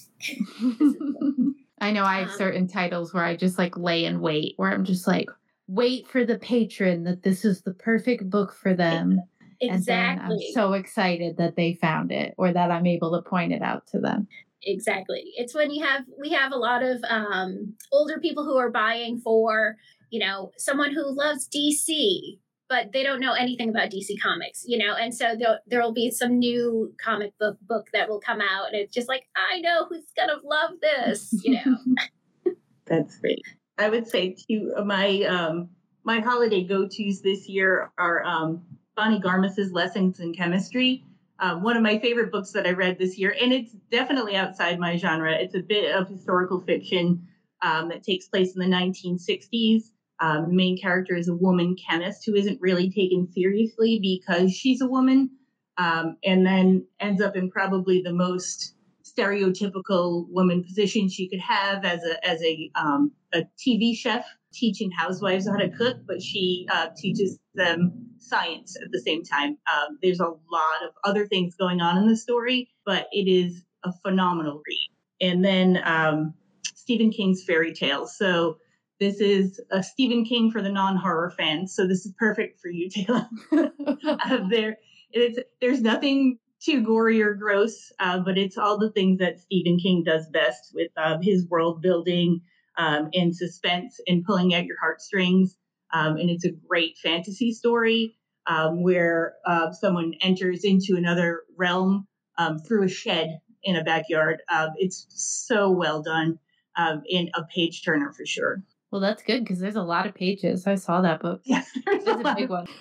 I 1.80 1.90
know 1.90 2.04
i 2.04 2.20
have 2.20 2.30
um, 2.30 2.36
certain 2.36 2.68
titles 2.68 3.12
where 3.12 3.24
i 3.24 3.34
just 3.34 3.58
like 3.58 3.76
lay 3.76 4.04
and 4.04 4.20
wait 4.20 4.54
where 4.56 4.70
i'm 4.70 4.84
just 4.84 5.06
like 5.08 5.28
wait 5.66 6.06
for 6.06 6.24
the 6.24 6.38
patron 6.38 7.04
that 7.04 7.22
this 7.22 7.44
is 7.44 7.62
the 7.62 7.74
perfect 7.74 8.28
book 8.28 8.54
for 8.54 8.74
them 8.74 9.20
Exactly. 9.60 10.24
And 10.24 10.32
I'm 10.32 10.52
so 10.52 10.72
excited 10.72 11.36
that 11.36 11.56
they 11.56 11.74
found 11.74 12.12
it 12.12 12.34
or 12.38 12.52
that 12.52 12.70
I'm 12.70 12.86
able 12.86 13.12
to 13.12 13.28
point 13.28 13.52
it 13.52 13.62
out 13.62 13.86
to 13.88 13.98
them. 13.98 14.26
Exactly. 14.62 15.32
It's 15.36 15.54
when 15.54 15.70
you 15.70 15.84
have 15.84 16.04
we 16.18 16.30
have 16.30 16.52
a 16.52 16.56
lot 16.56 16.82
of 16.82 17.02
um, 17.08 17.74
older 17.92 18.18
people 18.18 18.44
who 18.44 18.56
are 18.56 18.70
buying 18.70 19.18
for, 19.18 19.76
you 20.10 20.20
know, 20.20 20.52
someone 20.58 20.92
who 20.92 21.14
loves 21.14 21.48
DC, 21.48 22.38
but 22.68 22.92
they 22.92 23.02
don't 23.02 23.20
know 23.20 23.32
anything 23.32 23.70
about 23.70 23.90
DC 23.90 24.20
comics, 24.22 24.64
you 24.66 24.78
know, 24.78 24.94
and 24.94 25.14
so 25.14 25.34
there 25.38 25.60
there 25.66 25.82
will 25.82 25.94
be 25.94 26.10
some 26.10 26.38
new 26.38 26.94
comic 27.02 27.36
book 27.38 27.58
book 27.62 27.86
that 27.92 28.08
will 28.08 28.20
come 28.20 28.40
out, 28.40 28.66
and 28.66 28.76
it's 28.76 28.94
just 28.94 29.08
like 29.08 29.24
I 29.34 29.60
know 29.60 29.86
who's 29.88 30.04
gonna 30.16 30.40
love 30.44 30.72
this, 30.80 31.32
you 31.42 31.54
know. 31.54 32.52
That's 32.86 33.18
great. 33.18 33.42
I 33.78 33.88
would 33.88 34.08
say 34.08 34.36
to 34.48 34.84
my 34.84 35.22
um, 35.22 35.70
my 36.04 36.20
holiday 36.20 36.64
go 36.64 36.86
tos 36.86 37.22
this 37.22 37.48
year 37.48 37.92
are 37.96 38.22
um, 38.24 38.62
Bonnie 39.00 39.18
Garmus's 39.18 39.72
Lessons 39.72 40.20
in 40.20 40.34
Chemistry. 40.34 41.02
Um, 41.38 41.62
one 41.62 41.74
of 41.74 41.82
my 41.82 41.98
favorite 42.00 42.30
books 42.30 42.50
that 42.50 42.66
I 42.66 42.72
read 42.72 42.98
this 42.98 43.16
year, 43.16 43.34
and 43.40 43.50
it's 43.50 43.72
definitely 43.90 44.36
outside 44.36 44.78
my 44.78 44.98
genre. 44.98 45.32
It's 45.32 45.54
a 45.54 45.60
bit 45.60 45.96
of 45.96 46.06
historical 46.06 46.60
fiction 46.60 47.26
um, 47.62 47.88
that 47.88 48.02
takes 48.02 48.28
place 48.28 48.54
in 48.54 48.60
the 48.60 48.66
1960s. 48.66 49.84
Um, 50.20 50.48
the 50.48 50.54
main 50.54 50.76
character 50.78 51.16
is 51.16 51.28
a 51.28 51.34
woman 51.34 51.76
chemist 51.76 52.26
who 52.26 52.34
isn't 52.34 52.60
really 52.60 52.90
taken 52.90 53.26
seriously 53.32 53.98
because 54.02 54.52
she's 54.52 54.82
a 54.82 54.86
woman, 54.86 55.30
um, 55.78 56.18
and 56.22 56.44
then 56.44 56.86
ends 57.00 57.22
up 57.22 57.36
in 57.36 57.50
probably 57.50 58.02
the 58.02 58.12
most 58.12 58.74
stereotypical 59.02 60.28
woman 60.28 60.62
position 60.62 61.08
she 61.08 61.26
could 61.26 61.40
have 61.40 61.86
as 61.86 62.04
a 62.04 62.28
as 62.28 62.42
a 62.42 62.70
um, 62.74 63.12
a 63.32 63.44
TV 63.58 63.96
chef 63.96 64.26
teaching 64.52 64.90
housewives 64.90 65.48
how 65.48 65.56
to 65.56 65.68
cook, 65.70 65.98
but 66.06 66.22
she 66.22 66.66
uh, 66.72 66.88
teaches 66.96 67.38
them 67.54 67.92
science 68.18 68.76
at 68.82 68.90
the 68.92 69.00
same 69.00 69.22
time. 69.24 69.56
Um, 69.72 69.98
there's 70.02 70.20
a 70.20 70.26
lot 70.26 70.84
of 70.84 70.90
other 71.04 71.26
things 71.26 71.54
going 71.54 71.80
on 71.80 71.98
in 71.98 72.08
the 72.08 72.16
story, 72.16 72.68
but 72.84 73.08
it 73.12 73.30
is 73.30 73.64
a 73.84 73.92
phenomenal 74.02 74.62
read. 74.66 74.90
And 75.20 75.44
then 75.44 75.80
um, 75.84 76.34
Stephen 76.64 77.10
King's 77.10 77.44
fairy 77.44 77.72
tales. 77.72 78.16
So 78.16 78.58
this 78.98 79.20
is 79.20 79.60
a 79.70 79.82
Stephen 79.82 80.24
King 80.24 80.50
for 80.50 80.60
the 80.60 80.70
non-horror 80.70 81.30
fans. 81.30 81.74
So 81.74 81.86
this 81.86 82.04
is 82.04 82.12
perfect 82.18 82.60
for 82.60 82.68
you, 82.68 82.88
Taylor. 82.90 83.28
uh, 83.52 84.38
there, 84.50 84.76
it's 85.12 85.38
there's 85.60 85.80
nothing 85.80 86.38
too 86.60 86.82
gory 86.84 87.22
or 87.22 87.34
gross, 87.34 87.90
uh, 88.00 88.18
but 88.18 88.36
it's 88.36 88.58
all 88.58 88.78
the 88.78 88.90
things 88.90 89.18
that 89.18 89.40
Stephen 89.40 89.78
King 89.78 90.04
does 90.04 90.28
best 90.28 90.72
with 90.74 90.90
uh, 90.96 91.18
his 91.22 91.48
world 91.48 91.80
building 91.80 92.42
um, 92.76 93.10
and 93.14 93.34
suspense 93.34 94.00
and 94.06 94.24
pulling 94.24 94.54
at 94.54 94.64
your 94.64 94.78
heartstrings. 94.80 95.56
Um, 95.92 96.16
and 96.16 96.30
it's 96.30 96.44
a 96.44 96.52
great 96.68 96.96
fantasy 96.98 97.52
story 97.52 98.16
um, 98.46 98.82
where 98.82 99.34
uh, 99.46 99.72
someone 99.72 100.14
enters 100.20 100.64
into 100.64 100.96
another 100.96 101.42
realm 101.56 102.06
um, 102.38 102.58
through 102.58 102.84
a 102.84 102.88
shed 102.88 103.40
in 103.62 103.76
a 103.76 103.84
backyard. 103.84 104.42
Uh, 104.48 104.68
it's 104.76 105.06
so 105.10 105.70
well 105.70 106.02
done 106.02 106.38
um, 106.76 107.02
in 107.08 107.30
a 107.34 107.44
page 107.44 107.84
turner 107.84 108.12
for 108.12 108.24
sure. 108.24 108.62
Well, 108.90 109.00
that's 109.00 109.22
good 109.22 109.44
because 109.44 109.60
there's 109.60 109.76
a 109.76 109.82
lot 109.82 110.06
of 110.06 110.14
pages. 110.14 110.66
I 110.66 110.74
saw 110.74 111.00
that 111.02 111.20
book. 111.20 111.42
Yes, 111.44 111.70
it's 111.86 112.06
a, 112.06 112.18
a 112.18 112.34
big 112.34 112.50
one. 112.50 112.66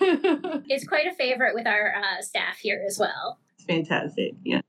it's 0.68 0.86
quite 0.86 1.06
a 1.06 1.14
favorite 1.14 1.54
with 1.54 1.66
our 1.66 1.94
uh, 1.94 2.22
staff 2.22 2.58
here 2.58 2.82
as 2.86 2.98
well. 2.98 3.38
It's 3.56 3.64
fantastic. 3.64 4.34
Yeah. 4.44 4.62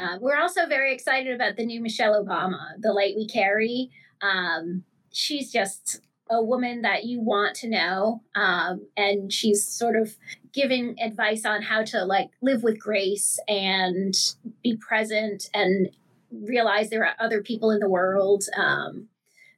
Uh, 0.00 0.16
we're 0.20 0.38
also 0.38 0.66
very 0.66 0.94
excited 0.94 1.34
about 1.34 1.56
the 1.56 1.66
new 1.66 1.82
Michelle 1.82 2.24
Obama, 2.24 2.74
The 2.78 2.92
Light 2.92 3.14
We 3.16 3.26
Carry. 3.26 3.90
Um, 4.22 4.84
she's 5.12 5.52
just 5.52 6.00
a 6.30 6.42
woman 6.42 6.82
that 6.82 7.04
you 7.04 7.20
want 7.20 7.56
to 7.56 7.68
know 7.68 8.22
um, 8.34 8.86
and 8.96 9.32
she's 9.32 9.66
sort 9.66 9.96
of 9.96 10.16
giving 10.52 11.00
advice 11.00 11.44
on 11.44 11.62
how 11.62 11.82
to 11.82 12.04
like 12.04 12.28
live 12.42 12.62
with 12.62 12.78
grace 12.78 13.38
and 13.48 14.14
be 14.62 14.76
present 14.76 15.48
and 15.54 15.88
realize 16.30 16.90
there 16.90 17.06
are 17.06 17.14
other 17.18 17.42
people 17.42 17.70
in 17.70 17.78
the 17.78 17.88
world 17.88 18.44
um, 18.56 19.08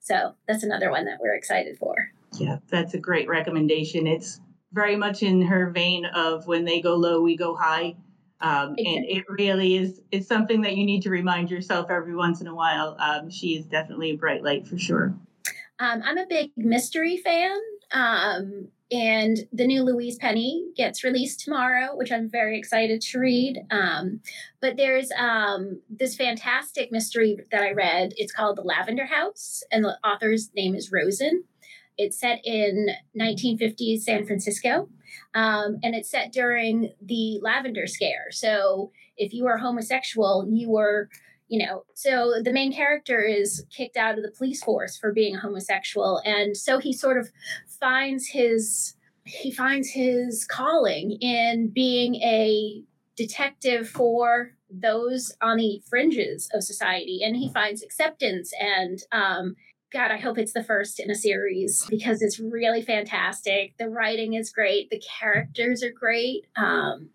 so 0.01 0.35
that's 0.46 0.62
another 0.62 0.90
one 0.90 1.05
that 1.05 1.18
we're 1.20 1.35
excited 1.35 1.77
for. 1.77 1.94
Yeah 2.38 2.59
that's 2.68 2.94
a 2.94 2.99
great 2.99 3.29
recommendation. 3.29 4.07
It's 4.07 4.40
very 4.73 4.96
much 4.96 5.23
in 5.23 5.42
her 5.42 5.70
vein 5.70 6.05
of 6.05 6.46
when 6.46 6.64
they 6.64 6.81
go 6.81 6.94
low 6.94 7.20
we 7.20 7.37
go 7.37 7.57
high 7.57 7.96
um, 8.42 8.74
exactly. 8.76 8.96
and 8.96 9.05
it 9.09 9.24
really 9.29 9.76
is 9.76 10.00
it's 10.11 10.26
something 10.26 10.61
that 10.62 10.76
you 10.76 10.85
need 10.85 11.03
to 11.03 11.11
remind 11.11 11.50
yourself 11.50 11.90
every 11.90 12.14
once 12.14 12.40
in 12.40 12.46
a 12.46 12.55
while 12.55 12.96
um, 12.98 13.31
she 13.31 13.57
is 13.57 13.66
definitely 13.66 14.11
a 14.11 14.16
bright 14.16 14.42
light 14.42 14.66
for 14.66 14.79
sure 14.79 15.14
um, 15.81 16.03
I'm 16.05 16.18
a 16.18 16.26
big 16.29 16.50
mystery 16.57 17.16
fan. 17.16 17.59
Um, 17.92 18.68
and 18.92 19.38
the 19.53 19.66
new 19.66 19.83
Louise 19.83 20.16
Penny 20.16 20.66
gets 20.76 21.03
released 21.05 21.40
tomorrow, 21.40 21.96
which 21.96 22.12
I'm 22.12 22.29
very 22.29 22.59
excited 22.59 23.00
to 23.00 23.18
read. 23.18 23.64
Um, 23.70 24.20
but 24.61 24.76
there's 24.76 25.11
um, 25.16 25.81
this 25.88 26.16
fantastic 26.16 26.92
mystery 26.92 27.38
that 27.50 27.62
I 27.62 27.72
read. 27.72 28.12
It's 28.16 28.33
called 28.33 28.57
The 28.57 28.62
Lavender 28.62 29.07
House, 29.07 29.62
and 29.72 29.85
the 29.85 29.96
author's 30.05 30.50
name 30.55 30.74
is 30.74 30.90
Rosen. 30.92 31.44
It's 31.98 32.18
set 32.18 32.40
in 32.44 32.88
1950s 33.18 34.00
San 34.00 34.26
Francisco, 34.26 34.88
um, 35.35 35.79
and 35.83 35.94
it's 35.94 36.11
set 36.11 36.33
during 36.33 36.92
the 37.03 37.38
Lavender 37.42 37.87
Scare. 37.87 38.29
So 38.31 38.92
if 39.16 39.35
you 39.35 39.46
are 39.46 39.59
homosexual, 39.59 40.46
you 40.48 40.70
were 40.70 41.09
you 41.50 41.66
know 41.66 41.85
so 41.94 42.35
the 42.42 42.53
main 42.53 42.72
character 42.72 43.20
is 43.20 43.66
kicked 43.76 43.96
out 43.96 44.16
of 44.16 44.22
the 44.22 44.31
police 44.31 44.62
force 44.62 44.96
for 44.96 45.12
being 45.12 45.35
homosexual 45.35 46.22
and 46.24 46.57
so 46.57 46.79
he 46.79 46.92
sort 46.92 47.18
of 47.18 47.29
finds 47.81 48.29
his 48.29 48.94
he 49.24 49.50
finds 49.50 49.90
his 49.90 50.44
calling 50.44 51.18
in 51.20 51.68
being 51.68 52.14
a 52.16 52.83
detective 53.16 53.88
for 53.88 54.53
those 54.70 55.35
on 55.42 55.57
the 55.57 55.83
fringes 55.90 56.48
of 56.55 56.62
society 56.62 57.20
and 57.22 57.37
he 57.37 57.53
finds 57.53 57.83
acceptance 57.83 58.53
and 58.61 59.00
um 59.11 59.57
God, 59.92 60.12
I 60.12 60.18
hope 60.18 60.38
it's 60.38 60.53
the 60.53 60.62
first 60.62 61.00
in 61.00 61.11
a 61.11 61.16
series 61.16 61.85
because 61.88 62.22
it's 62.22 62.38
really 62.38 62.81
fantastic. 62.81 63.76
The 63.76 63.88
writing 63.88 64.35
is 64.35 64.53
great. 64.53 64.88
The 64.88 65.03
characters 65.20 65.83
are 65.83 65.90
great. 65.90 66.46
Um, 66.57 67.11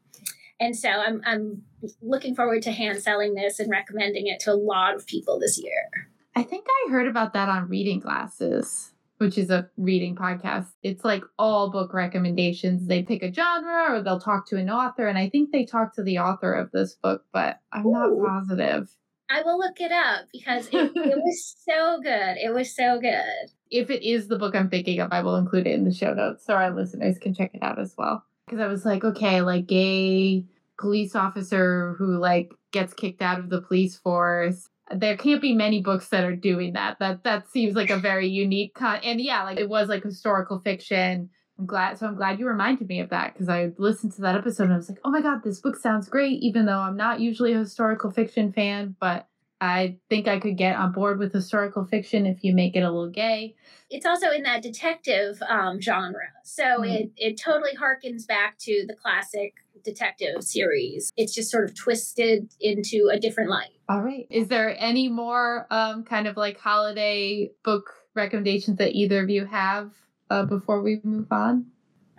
and 0.59 0.75
so 0.75 0.89
I'm 0.89 1.21
I'm 1.25 1.63
looking 2.01 2.35
forward 2.35 2.61
to 2.63 2.71
hand 2.71 3.01
selling 3.01 3.33
this 3.33 3.59
and 3.59 3.69
recommending 3.69 4.27
it 4.27 4.39
to 4.41 4.51
a 4.51 4.55
lot 4.55 4.95
of 4.95 5.05
people 5.05 5.39
this 5.39 5.57
year. 5.61 6.09
I 6.35 6.43
think 6.43 6.65
I 6.67 6.91
heard 6.91 7.07
about 7.07 7.33
that 7.33 7.47
on 7.47 7.69
Reading 7.69 7.99
Glasses, 7.99 8.91
which 9.19 9.37
is 9.37 9.49
a 9.49 9.69
reading 9.77 10.15
podcast. 10.15 10.67
It's 10.83 11.05
like 11.05 11.23
all 11.39 11.69
book 11.69 11.93
recommendations. 11.93 12.87
They 12.87 13.03
pick 13.03 13.23
a 13.23 13.33
genre 13.33 13.93
or 13.93 14.01
they'll 14.01 14.19
talk 14.19 14.47
to 14.49 14.57
an 14.57 14.69
author. 14.69 15.07
And 15.07 15.17
I 15.17 15.29
think 15.29 15.51
they 15.51 15.65
talked 15.65 15.95
to 15.95 16.03
the 16.03 16.19
author 16.19 16.53
of 16.53 16.71
this 16.71 16.95
book, 16.95 17.23
but 17.31 17.59
I'm 17.71 17.85
Ooh. 17.85 17.91
not 17.91 18.27
positive. 18.27 18.89
I 19.29 19.41
will 19.41 19.57
look 19.57 19.81
it 19.81 19.91
up 19.91 20.25
because 20.31 20.67
it, 20.67 20.91
it 20.95 21.17
was 21.23 21.55
so 21.67 21.99
good. 22.01 22.37
It 22.37 22.53
was 22.53 22.75
so 22.75 22.99
good. 22.99 23.49
If 23.71 23.89
it 23.89 24.07
is 24.07 24.27
the 24.27 24.37
book 24.37 24.55
I'm 24.55 24.69
thinking 24.69 24.99
of, 24.99 25.11
I 25.11 25.21
will 25.21 25.35
include 25.35 25.67
it 25.67 25.73
in 25.73 25.83
the 25.83 25.93
show 25.93 26.13
notes 26.13 26.45
so 26.45 26.53
our 26.53 26.71
listeners 26.71 27.17
can 27.17 27.33
check 27.33 27.51
it 27.53 27.63
out 27.63 27.79
as 27.79 27.95
well 27.97 28.23
because 28.45 28.59
I 28.59 28.67
was 28.67 28.85
like, 28.85 29.03
okay, 29.03 29.41
like 29.41 29.67
gay 29.67 30.45
police 30.77 31.15
officer 31.15 31.95
who 31.97 32.17
like 32.17 32.53
gets 32.71 32.93
kicked 32.93 33.21
out 33.21 33.39
of 33.39 33.49
the 33.49 33.61
police 33.61 33.95
force. 33.97 34.69
There 34.93 35.17
can't 35.17 35.41
be 35.41 35.53
many 35.53 35.81
books 35.81 36.09
that 36.09 36.23
are 36.23 36.35
doing 36.35 36.73
that. 36.73 36.99
That 36.99 37.23
that 37.23 37.49
seems 37.49 37.75
like 37.75 37.89
a 37.89 37.97
very 37.97 38.27
unique 38.27 38.75
con. 38.75 38.99
And 39.03 39.19
yeah, 39.19 39.43
like 39.43 39.59
it 39.59 39.69
was 39.69 39.89
like 39.89 40.03
historical 40.03 40.59
fiction. 40.59 41.29
I'm 41.57 41.65
glad. 41.65 41.97
So 41.97 42.07
I'm 42.07 42.15
glad 42.15 42.39
you 42.39 42.47
reminded 42.47 42.87
me 42.87 42.99
of 42.99 43.09
that 43.09 43.33
because 43.33 43.49
I 43.49 43.71
listened 43.77 44.13
to 44.13 44.21
that 44.21 44.35
episode 44.35 44.65
and 44.65 44.73
I 44.73 44.77
was 44.77 44.89
like, 44.89 44.99
oh 45.05 45.11
my 45.11 45.21
god, 45.21 45.43
this 45.43 45.59
book 45.59 45.77
sounds 45.77 46.09
great. 46.09 46.41
Even 46.43 46.65
though 46.65 46.79
I'm 46.79 46.97
not 46.97 47.19
usually 47.19 47.53
a 47.53 47.59
historical 47.59 48.11
fiction 48.11 48.51
fan, 48.51 48.95
but 48.99 49.27
I 49.61 49.95
think 50.09 50.27
I 50.27 50.39
could 50.39 50.57
get 50.57 50.75
on 50.75 50.91
board 50.91 51.17
with 51.17 51.31
historical 51.33 51.85
fiction 51.85 52.25
if 52.25 52.43
you 52.43 52.53
make 52.53 52.75
it 52.75 52.81
a 52.81 52.91
little 52.91 53.09
gay. 53.09 53.55
It's 53.89 54.05
also 54.05 54.31
in 54.31 54.43
that 54.43 54.61
detective 54.61 55.41
um, 55.47 55.79
genre. 55.79 56.27
So 56.43 56.63
mm. 56.63 56.93
it, 56.93 57.11
it 57.15 57.39
totally 57.41 57.71
harkens 57.75 58.27
back 58.27 58.57
to 58.59 58.85
the 58.85 58.95
classic 58.95 59.53
detective 59.83 60.43
series. 60.43 61.13
It's 61.15 61.33
just 61.33 61.51
sort 61.51 61.69
of 61.69 61.75
twisted 61.75 62.53
into 62.59 63.09
a 63.11 63.19
different 63.19 63.49
light. 63.49 63.69
All 63.87 64.01
right. 64.01 64.27
Is 64.29 64.49
there 64.49 64.75
any 64.77 65.07
more 65.07 65.67
um, 65.71 66.03
kind 66.03 66.27
of 66.27 66.35
like 66.35 66.59
holiday 66.59 67.51
book 67.63 67.93
recommendations 68.13 68.77
that 68.77 68.93
either 68.93 69.23
of 69.23 69.29
you 69.29 69.45
have 69.45 69.93
uh, 70.35 70.43
before 70.43 70.81
we 70.81 70.99
move 71.03 71.31
on? 71.31 71.65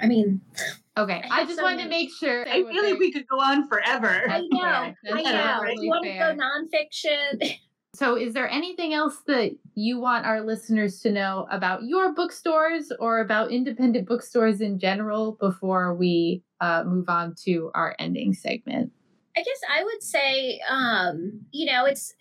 I 0.01 0.07
mean, 0.07 0.41
okay. 0.97 1.23
I, 1.31 1.43
I 1.43 1.45
just 1.45 1.57
so 1.57 1.63
wanted 1.63 1.85
to 1.85 1.89
make 1.89 2.11
sure. 2.13 2.49
I 2.49 2.65
feel 2.65 2.83
like 2.83 2.99
we 2.99 3.13
could 3.13 3.27
go 3.29 3.39
on 3.39 3.69
forever. 3.69 4.25
I 4.29 4.41
know. 4.51 4.95
I 5.13 5.23
know. 5.23 5.59
Totally 5.61 5.85
you 5.85 5.91
want 5.91 6.05
to 6.05 6.19
go 6.19 6.35
nonfiction? 6.35 7.57
So, 7.95 8.15
is 8.15 8.35
there 8.35 8.47
anything 8.51 8.93
else 8.93 9.23
that 9.27 9.53
you 9.75 9.99
want 9.99 10.27
our 10.27 10.43
listeners 10.43 11.01
to 11.01 11.11
know 11.11 11.49
about 11.51 11.85
your 11.85 12.13
bookstores 12.13 12.93
or 13.01 13.21
about 13.21 13.51
independent 13.51 14.07
bookstores 14.07 14.61
in 14.61 14.79
general 14.79 15.39
before 15.41 15.95
we 15.95 16.43
uh, 16.61 16.85
move 16.85 17.09
on 17.09 17.35
to 17.47 17.71
our 17.75 17.97
ending 17.99 18.35
segment? 18.35 18.93
I 19.35 19.41
guess 19.41 19.61
I 19.75 19.83
would 19.83 20.03
say, 20.03 20.61
um, 20.69 21.41
you 21.53 21.73
know, 21.73 21.87
it's 21.87 22.13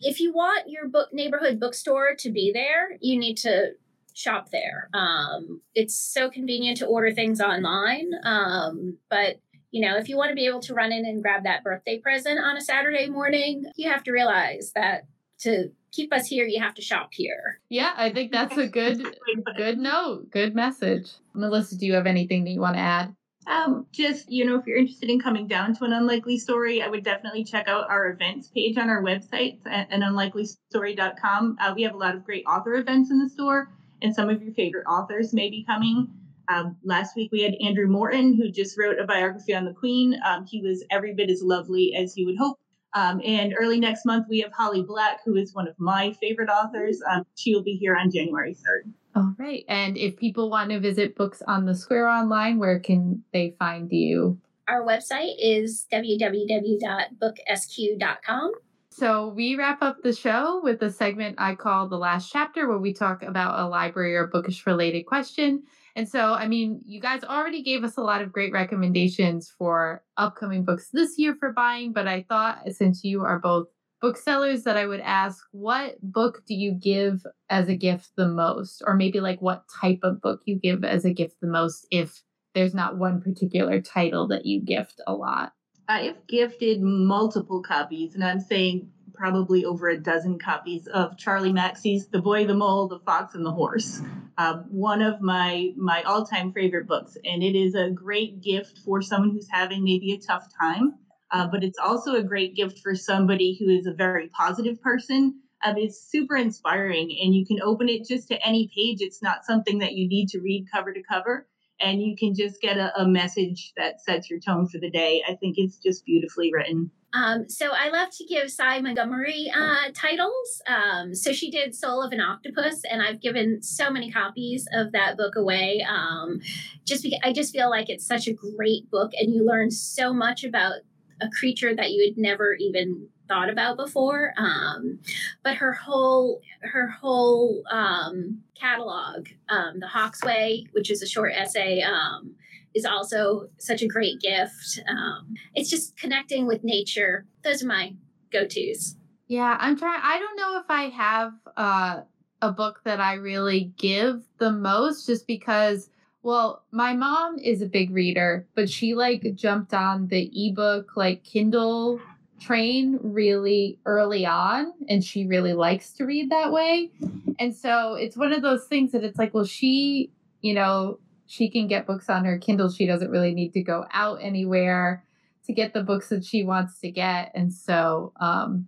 if 0.00 0.18
you 0.18 0.32
want 0.32 0.68
your 0.68 0.88
book 0.88 1.10
neighborhood 1.12 1.60
bookstore 1.60 2.16
to 2.18 2.30
be 2.32 2.50
there, 2.52 2.98
you 3.00 3.16
need 3.16 3.36
to 3.36 3.74
shop 4.20 4.50
there. 4.50 4.88
Um, 4.94 5.60
it's 5.74 5.94
so 5.94 6.30
convenient 6.30 6.78
to 6.78 6.86
order 6.86 7.12
things 7.12 7.40
online. 7.40 8.10
Um, 8.24 8.98
but 9.08 9.40
you 9.70 9.86
know, 9.86 9.96
if 9.96 10.08
you 10.08 10.16
want 10.16 10.30
to 10.30 10.34
be 10.34 10.46
able 10.46 10.60
to 10.60 10.74
run 10.74 10.92
in 10.92 11.04
and 11.04 11.22
grab 11.22 11.44
that 11.44 11.62
birthday 11.62 11.98
present 11.98 12.38
on 12.40 12.56
a 12.56 12.60
Saturday 12.60 13.08
morning, 13.08 13.64
you 13.76 13.88
have 13.88 14.02
to 14.04 14.12
realize 14.12 14.72
that 14.74 15.06
to 15.40 15.70
keep 15.92 16.12
us 16.12 16.26
here, 16.26 16.44
you 16.46 16.60
have 16.60 16.74
to 16.74 16.82
shop 16.82 17.10
here. 17.12 17.60
Yeah, 17.68 17.92
I 17.96 18.10
think 18.10 18.32
that's 18.32 18.56
a 18.56 18.68
good 18.68 19.16
good 19.56 19.78
note, 19.78 20.30
good 20.30 20.54
message. 20.54 21.10
Melissa, 21.34 21.76
do 21.76 21.86
you 21.86 21.94
have 21.94 22.06
anything 22.06 22.44
that 22.44 22.50
you 22.50 22.60
want 22.60 22.76
to 22.76 22.80
add? 22.80 23.14
Um, 23.46 23.86
just 23.90 24.30
you 24.30 24.44
know, 24.44 24.58
if 24.58 24.66
you're 24.66 24.76
interested 24.76 25.08
in 25.08 25.20
coming 25.20 25.46
down 25.46 25.74
to 25.76 25.84
an 25.84 25.92
unlikely 25.92 26.38
story, 26.38 26.82
I 26.82 26.88
would 26.88 27.04
definitely 27.04 27.44
check 27.44 27.68
out 27.68 27.88
our 27.88 28.10
events 28.10 28.48
page 28.48 28.76
on 28.76 28.90
our 28.90 29.02
website 29.02 29.58
at 29.66 29.90
anunlikelystory.com. 29.90 31.56
Uh, 31.60 31.72
we 31.74 31.82
have 31.82 31.94
a 31.94 31.98
lot 31.98 32.14
of 32.14 32.24
great 32.24 32.44
author 32.44 32.74
events 32.74 33.10
in 33.10 33.18
the 33.18 33.30
store 33.30 33.70
and 34.02 34.14
some 34.14 34.28
of 34.28 34.42
your 34.42 34.52
favorite 34.54 34.86
authors 34.86 35.32
may 35.32 35.50
be 35.50 35.64
coming. 35.64 36.08
Um, 36.48 36.76
last 36.82 37.16
week 37.16 37.30
we 37.32 37.42
had 37.42 37.54
Andrew 37.64 37.86
Morton, 37.86 38.34
who 38.34 38.50
just 38.50 38.78
wrote 38.78 38.98
a 38.98 39.06
biography 39.06 39.54
on 39.54 39.64
the 39.64 39.72
Queen. 39.72 40.18
Um, 40.26 40.44
he 40.46 40.60
was 40.60 40.84
every 40.90 41.14
bit 41.14 41.30
as 41.30 41.42
lovely 41.42 41.94
as 41.96 42.16
you 42.16 42.26
would 42.26 42.36
hope. 42.36 42.58
Um, 42.92 43.20
and 43.24 43.54
early 43.58 43.78
next 43.78 44.04
month 44.04 44.26
we 44.28 44.40
have 44.40 44.52
Holly 44.52 44.82
Black, 44.82 45.20
who 45.24 45.36
is 45.36 45.54
one 45.54 45.68
of 45.68 45.74
my 45.78 46.12
favorite 46.20 46.48
authors. 46.48 47.00
Um, 47.08 47.24
she 47.36 47.54
will 47.54 47.62
be 47.62 47.76
here 47.76 47.96
on 47.96 48.10
January 48.10 48.54
3rd. 48.54 48.92
All 49.14 49.32
right. 49.38 49.64
And 49.68 49.96
if 49.96 50.16
people 50.16 50.50
want 50.50 50.70
to 50.70 50.80
visit 50.80 51.14
Books 51.16 51.40
on 51.46 51.66
the 51.66 51.74
Square 51.74 52.08
online, 52.08 52.58
where 52.58 52.80
can 52.80 53.22
they 53.32 53.54
find 53.58 53.92
you? 53.92 54.38
Our 54.68 54.82
website 54.82 55.34
is 55.38 55.86
www.booksq.com. 55.92 58.52
So 58.92 59.28
we 59.28 59.54
wrap 59.54 59.82
up 59.82 60.02
the 60.02 60.12
show 60.12 60.60
with 60.64 60.82
a 60.82 60.90
segment 60.90 61.36
I 61.38 61.54
call 61.54 61.88
the 61.88 61.96
last 61.96 62.30
chapter 62.30 62.68
where 62.68 62.78
we 62.78 62.92
talk 62.92 63.22
about 63.22 63.60
a 63.60 63.68
library 63.68 64.16
or 64.16 64.26
bookish 64.26 64.66
related 64.66 65.04
question. 65.04 65.62
And 65.94 66.08
so, 66.08 66.34
I 66.34 66.48
mean, 66.48 66.80
you 66.84 67.00
guys 67.00 67.22
already 67.22 67.62
gave 67.62 67.84
us 67.84 67.96
a 67.96 68.02
lot 68.02 68.20
of 68.20 68.32
great 68.32 68.52
recommendations 68.52 69.52
for 69.56 70.02
upcoming 70.16 70.64
books 70.64 70.88
this 70.92 71.18
year 71.18 71.36
for 71.38 71.52
buying, 71.52 71.92
but 71.92 72.08
I 72.08 72.24
thought 72.28 72.62
since 72.72 73.04
you 73.04 73.22
are 73.22 73.38
both 73.38 73.68
booksellers 74.00 74.64
that 74.64 74.76
I 74.76 74.86
would 74.86 75.00
ask 75.00 75.44
what 75.52 76.00
book 76.02 76.42
do 76.46 76.54
you 76.54 76.72
give 76.72 77.24
as 77.48 77.68
a 77.68 77.76
gift 77.76 78.10
the 78.16 78.28
most 78.28 78.82
or 78.86 78.94
maybe 78.94 79.20
like 79.20 79.40
what 79.40 79.64
type 79.80 80.00
of 80.02 80.20
book 80.20 80.40
you 80.46 80.58
give 80.58 80.84
as 80.84 81.04
a 81.04 81.12
gift 81.12 81.36
the 81.40 81.48
most 81.48 81.86
if 81.90 82.22
there's 82.54 82.74
not 82.74 82.96
one 82.96 83.20
particular 83.20 83.80
title 83.80 84.26
that 84.28 84.46
you 84.46 84.60
gift 84.60 85.00
a 85.06 85.12
lot. 85.12 85.52
I've 85.90 86.24
gifted 86.28 86.80
multiple 86.80 87.62
copies, 87.62 88.14
and 88.14 88.22
I'm 88.22 88.38
saying 88.38 88.92
probably 89.12 89.64
over 89.64 89.88
a 89.88 89.98
dozen 89.98 90.38
copies 90.38 90.86
of 90.86 91.18
Charlie 91.18 91.52
Mackesy's 91.52 92.06
The 92.06 92.22
Boy, 92.22 92.46
the 92.46 92.54
Mole, 92.54 92.86
the 92.86 93.00
Fox, 93.00 93.34
and 93.34 93.44
the 93.44 93.50
Horse. 93.50 94.00
Um, 94.38 94.66
one 94.70 95.02
of 95.02 95.20
my 95.20 95.72
my 95.76 96.02
all 96.04 96.24
time 96.24 96.52
favorite 96.52 96.86
books, 96.86 97.16
and 97.24 97.42
it 97.42 97.56
is 97.56 97.74
a 97.74 97.90
great 97.90 98.40
gift 98.40 98.78
for 98.84 99.02
someone 99.02 99.32
who's 99.32 99.48
having 99.50 99.82
maybe 99.82 100.12
a 100.12 100.18
tough 100.18 100.46
time. 100.56 100.94
Uh, 101.32 101.48
but 101.48 101.64
it's 101.64 101.78
also 101.78 102.14
a 102.14 102.22
great 102.22 102.54
gift 102.54 102.78
for 102.78 102.94
somebody 102.94 103.56
who 103.58 103.68
is 103.68 103.86
a 103.86 103.92
very 103.92 104.28
positive 104.28 104.80
person. 104.80 105.40
Um, 105.64 105.76
it's 105.76 106.00
super 106.00 106.36
inspiring, 106.36 107.18
and 107.20 107.34
you 107.34 107.44
can 107.44 107.60
open 107.62 107.88
it 107.88 108.06
just 108.06 108.28
to 108.28 108.46
any 108.46 108.70
page. 108.72 108.98
It's 109.00 109.22
not 109.22 109.44
something 109.44 109.78
that 109.78 109.94
you 109.94 110.06
need 110.06 110.28
to 110.28 110.40
read 110.40 110.68
cover 110.72 110.92
to 110.92 111.02
cover 111.02 111.48
and 111.80 112.02
you 112.02 112.16
can 112.16 112.34
just 112.34 112.60
get 112.60 112.76
a, 112.76 112.92
a, 113.00 113.08
message 113.08 113.72
that 113.76 114.00
sets 114.00 114.30
your 114.30 114.38
tone 114.38 114.68
for 114.68 114.78
the 114.78 114.90
day. 114.90 115.22
I 115.28 115.34
think 115.34 115.56
it's 115.58 115.78
just 115.78 116.04
beautifully 116.04 116.50
written. 116.52 116.90
Um, 117.12 117.48
so 117.48 117.70
I 117.72 117.88
love 117.88 118.10
to 118.18 118.24
give 118.24 118.50
Sy 118.50 118.80
Montgomery 118.80 119.50
uh, 119.54 119.90
titles. 119.94 120.62
Um, 120.66 121.14
so 121.14 121.32
she 121.32 121.50
did 121.50 121.74
Soul 121.74 122.02
of 122.02 122.12
an 122.12 122.20
Octopus, 122.20 122.82
and 122.88 123.02
I've 123.02 123.20
given 123.20 123.62
so 123.62 123.90
many 123.90 124.12
copies 124.12 124.68
of 124.72 124.92
that 124.92 125.16
book 125.16 125.34
away. 125.36 125.84
Um, 125.88 126.40
just 126.86 127.02
because 127.02 127.18
I 127.24 127.32
just 127.32 127.52
feel 127.52 127.68
like 127.68 127.90
it's 127.90 128.06
such 128.06 128.28
a 128.28 128.32
great 128.32 128.88
book, 128.90 129.10
and 129.18 129.34
you 129.34 129.44
learn 129.44 129.70
so 129.70 130.12
much 130.12 130.44
about 130.44 130.74
a 131.20 131.28
creature 131.28 131.74
that 131.74 131.90
you 131.90 132.04
had 132.04 132.18
never 132.18 132.54
even 132.54 133.08
thought 133.28 133.48
about 133.48 133.76
before. 133.76 134.34
Um, 134.36 134.98
but 135.42 135.56
her 135.56 135.72
whole 135.72 136.40
her 136.62 136.88
whole 136.88 137.62
um, 137.70 138.42
catalog, 138.58 139.28
um, 139.48 139.80
the 139.80 139.86
Hawk's 139.86 140.22
Way, 140.22 140.66
which 140.72 140.90
is 140.90 141.02
a 141.02 141.06
short 141.06 141.32
essay, 141.34 141.82
um, 141.82 142.34
is 142.74 142.84
also 142.84 143.48
such 143.58 143.82
a 143.82 143.88
great 143.88 144.20
gift. 144.20 144.80
Um, 144.88 145.34
it's 145.54 145.70
just 145.70 145.96
connecting 145.96 146.46
with 146.46 146.64
nature. 146.64 147.26
Those 147.44 147.62
are 147.62 147.68
my 147.68 147.94
go 148.32 148.46
tos. 148.46 148.96
Yeah, 149.28 149.56
I'm 149.60 149.78
trying. 149.78 150.00
I 150.02 150.18
don't 150.18 150.36
know 150.36 150.58
if 150.58 150.66
I 150.68 150.88
have 150.88 151.32
uh, 151.56 152.00
a 152.42 152.52
book 152.52 152.80
that 152.84 153.00
I 153.00 153.14
really 153.14 153.72
give 153.76 154.22
the 154.38 154.50
most 154.50 155.06
just 155.06 155.26
because 155.26 155.88
well, 156.22 156.64
my 156.70 156.92
mom 156.92 157.38
is 157.38 157.62
a 157.62 157.66
big 157.66 157.90
reader, 157.90 158.46
but 158.54 158.68
she 158.68 158.94
like 158.94 159.34
jumped 159.34 159.72
on 159.72 160.08
the 160.08 160.30
ebook 160.34 160.96
like 160.96 161.24
Kindle 161.24 162.00
train 162.40 162.98
really 163.02 163.78
early 163.84 164.26
on 164.26 164.72
and 164.88 165.04
she 165.04 165.26
really 165.26 165.52
likes 165.52 165.92
to 165.92 166.04
read 166.04 166.30
that 166.30 166.52
way. 166.52 166.90
And 167.38 167.54
so 167.54 167.94
it's 167.94 168.16
one 168.16 168.32
of 168.32 168.42
those 168.42 168.66
things 168.66 168.92
that 168.92 169.04
it's 169.04 169.18
like, 169.18 169.34
well, 169.34 169.44
she, 169.44 170.10
you 170.40 170.54
know, 170.54 170.98
she 171.26 171.48
can 171.48 171.68
get 171.68 171.86
books 171.86 172.08
on 172.08 172.24
her 172.24 172.38
Kindle. 172.38 172.70
She 172.70 172.86
doesn't 172.86 173.10
really 173.10 173.34
need 173.34 173.52
to 173.52 173.62
go 173.62 173.86
out 173.92 174.18
anywhere 174.20 175.04
to 175.46 175.52
get 175.52 175.72
the 175.72 175.82
books 175.82 176.08
that 176.08 176.24
she 176.24 176.42
wants 176.42 176.80
to 176.80 176.90
get. 176.90 177.30
And 177.34 177.52
so, 177.52 178.12
um, 178.20 178.66